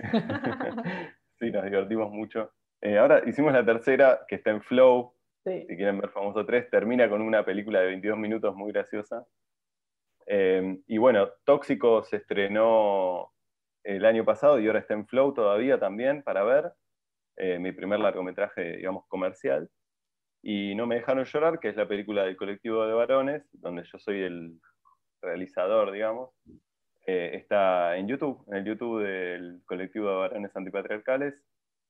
[1.39, 2.51] sí, nos divertimos mucho.
[2.81, 5.13] Eh, ahora hicimos la tercera, que está en Flow,
[5.43, 9.25] si quieren ver Famoso 3, termina con una película de 22 minutos muy graciosa.
[10.27, 13.31] Eh, y bueno, Tóxico se estrenó
[13.83, 16.73] el año pasado y ahora está en Flow todavía también para ver.
[17.43, 19.67] Eh, mi primer largometraje, digamos, comercial.
[20.43, 23.97] Y No me dejaron llorar, que es la película del colectivo de varones, donde yo
[23.97, 24.59] soy el
[25.23, 26.29] realizador, digamos.
[27.07, 31.33] Eh, está en YouTube, en el YouTube del colectivo de varones antipatriarcales,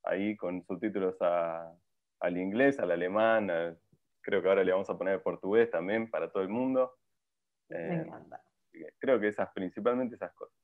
[0.03, 3.77] ahí con subtítulos al inglés, al alemán,
[4.21, 6.93] creo que ahora le vamos a poner portugués también para todo el mundo.
[7.67, 8.41] me eh, encanta.
[8.99, 10.57] Creo que esas, principalmente esas cosas.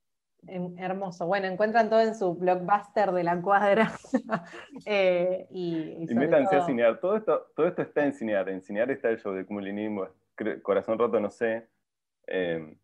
[0.48, 1.28] Hermoso.
[1.28, 3.92] Bueno, encuentran todo en su blockbuster de la cuadra.
[4.86, 7.00] Eh, y, y, métanse a cinear.
[7.00, 8.48] Todo esto, todo esto está en cinear.
[8.50, 10.08] En cinear está el show de cumulinismo.
[10.62, 11.68] Corazón roto, no sé.
[12.28, 12.78] Eh,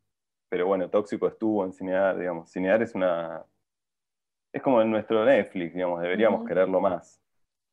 [0.49, 2.51] pero bueno, Tóxico estuvo en cinear, digamos.
[2.51, 3.45] Cinear es una.
[4.51, 6.01] Es como en nuestro Netflix, digamos.
[6.01, 7.21] Deberíamos quererlo más.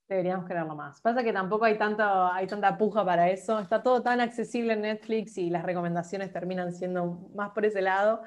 [0.09, 1.01] Deberíamos quererlo más.
[1.01, 3.59] Pasa que tampoco hay, tanto, hay tanta puja para eso.
[3.59, 8.22] Está todo tan accesible en Netflix y las recomendaciones terminan siendo más por ese lado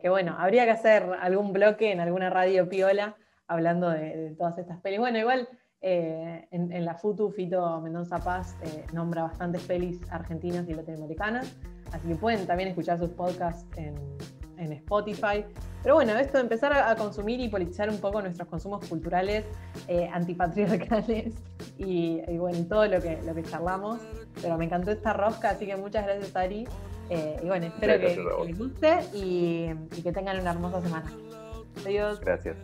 [0.00, 3.16] que, bueno, habría que hacer algún bloque en alguna radio piola
[3.48, 5.00] hablando de, todas estas pelis.
[5.00, 5.48] Bueno, igual
[5.80, 11.56] eh, en, la FUTU, Fito Mendoza Paz eh, nombra bastantes pelis argentinas y latinoamericanas,
[11.92, 13.96] así que pueden también escuchar sus podcasts en,
[14.58, 15.44] Spotify.
[15.82, 19.44] Pero bueno, esto de empezar a, consumir y politizar un poco nuestros consumos culturales
[19.86, 21.34] eh, antipatriarcales
[21.78, 24.00] y, bueno, todo lo que, lo que charlamos.
[24.40, 26.66] Pero me encantó esta rosca, así que muchas gracias, Ari.
[27.10, 31.12] Eh, y bueno, espero que, les guste y, y que tengan una hermosa semana.
[31.84, 32.20] Adiós.
[32.20, 32.56] Gracias.